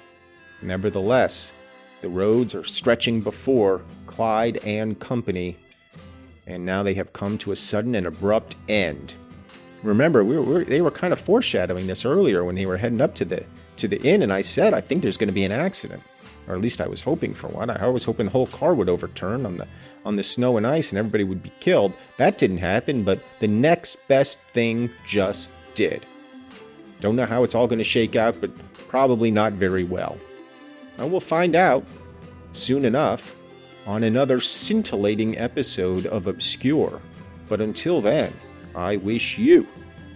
nevertheless, 0.62 1.52
the 2.00 2.08
roads 2.08 2.54
are 2.54 2.62
stretching 2.62 3.20
before 3.20 3.82
Clyde 4.06 4.58
and 4.64 4.98
company 5.00 5.56
and 6.50 6.64
now 6.64 6.82
they 6.82 6.94
have 6.94 7.12
come 7.12 7.38
to 7.38 7.52
a 7.52 7.56
sudden 7.56 7.94
and 7.94 8.06
abrupt 8.06 8.56
end. 8.68 9.14
Remember, 9.82 10.24
we 10.24 10.38
were, 10.38 10.64
they 10.64 10.82
were 10.82 10.90
kind 10.90 11.12
of 11.12 11.20
foreshadowing 11.20 11.86
this 11.86 12.04
earlier 12.04 12.44
when 12.44 12.54
they 12.54 12.66
were 12.66 12.76
heading 12.76 13.00
up 13.00 13.14
to 13.16 13.24
the 13.24 13.44
to 13.76 13.88
the 13.88 14.00
inn, 14.02 14.22
and 14.22 14.32
I 14.32 14.42
said 14.42 14.74
I 14.74 14.82
think 14.82 15.02
there's 15.02 15.16
going 15.16 15.28
to 15.28 15.34
be 15.34 15.44
an 15.44 15.52
accident, 15.52 16.02
or 16.50 16.54
at 16.54 16.60
least 16.60 16.80
I 16.80 16.88
was 16.88 17.02
hoping 17.02 17.32
for 17.32 17.46
one. 17.46 17.70
I 17.70 17.86
was 17.86 18.02
hoping 18.02 18.26
the 18.26 18.32
whole 18.32 18.48
car 18.48 18.74
would 18.74 18.88
overturn 18.88 19.46
on 19.46 19.56
the 19.56 19.68
on 20.04 20.16
the 20.16 20.24
snow 20.24 20.56
and 20.56 20.66
ice, 20.66 20.90
and 20.90 20.98
everybody 20.98 21.22
would 21.22 21.44
be 21.44 21.52
killed. 21.60 21.96
That 22.16 22.38
didn't 22.38 22.58
happen, 22.58 23.04
but 23.04 23.22
the 23.38 23.46
next 23.46 23.96
best 24.08 24.38
thing 24.52 24.90
just 25.06 25.52
did. 25.76 26.04
Don't 27.00 27.14
know 27.14 27.26
how 27.26 27.44
it's 27.44 27.54
all 27.54 27.68
going 27.68 27.78
to 27.78 27.84
shake 27.84 28.16
out, 28.16 28.40
but 28.40 28.50
probably 28.88 29.30
not 29.30 29.52
very 29.52 29.84
well. 29.84 30.18
And 30.98 31.12
we'll 31.12 31.20
find 31.20 31.54
out 31.54 31.84
soon 32.50 32.84
enough 32.84 33.36
on 33.86 34.02
another 34.02 34.40
scintillating 34.40 35.38
episode 35.38 36.06
of 36.06 36.26
Obscure. 36.26 37.00
But 37.48 37.60
until 37.60 38.00
then, 38.00 38.32
I 38.74 38.96
wish 38.96 39.38
you 39.38 39.68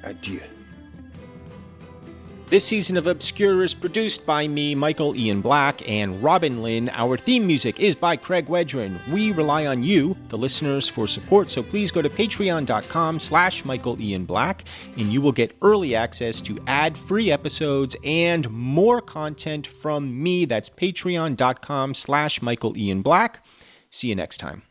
adieu. 0.03 0.41
This 2.55 2.67
season 2.67 2.97
of 2.97 3.09
Obscure 3.09 3.65
is 3.65 3.75
produced 3.75 4.25
by 4.25 4.47
me, 4.47 4.77
Michael 4.77 5.17
Ian 5.17 5.41
Black, 5.41 5.89
and 5.89 6.23
Robin 6.23 6.63
Lynn. 6.63 6.89
Our 6.91 7.17
theme 7.17 7.49
music 7.49 7.81
is 7.81 7.97
by 7.97 8.15
Craig 8.15 8.47
Wedren. 8.47 8.97
We 9.11 9.33
rely 9.33 9.67
on 9.67 9.83
you, 9.83 10.17
the 10.29 10.39
listeners, 10.39 10.89
for 10.89 11.09
support, 11.09 11.51
so 11.51 11.65
please 11.65 11.91
go 11.91 12.01
to 12.01 12.09
patreon.com 12.09 13.19
slash 13.19 13.65
Michael 13.65 14.01
Ian 14.01 14.25
Black, 14.25 14.63
and 14.97 15.13
you 15.13 15.21
will 15.21 15.33
get 15.33 15.57
early 15.63 15.97
access 15.97 16.41
to 16.43 16.57
ad-free 16.69 17.33
episodes 17.33 17.97
and 18.05 18.49
more 18.51 19.01
content 19.01 19.67
from 19.67 20.23
me. 20.23 20.45
That's 20.45 20.71
patreon.com 20.71 21.95
slash 21.95 22.41
Michael 22.41 22.79
Ian 22.79 23.03
Black. 23.03 23.45
See 23.91 24.07
you 24.07 24.15
next 24.15 24.39
time. 24.39 24.63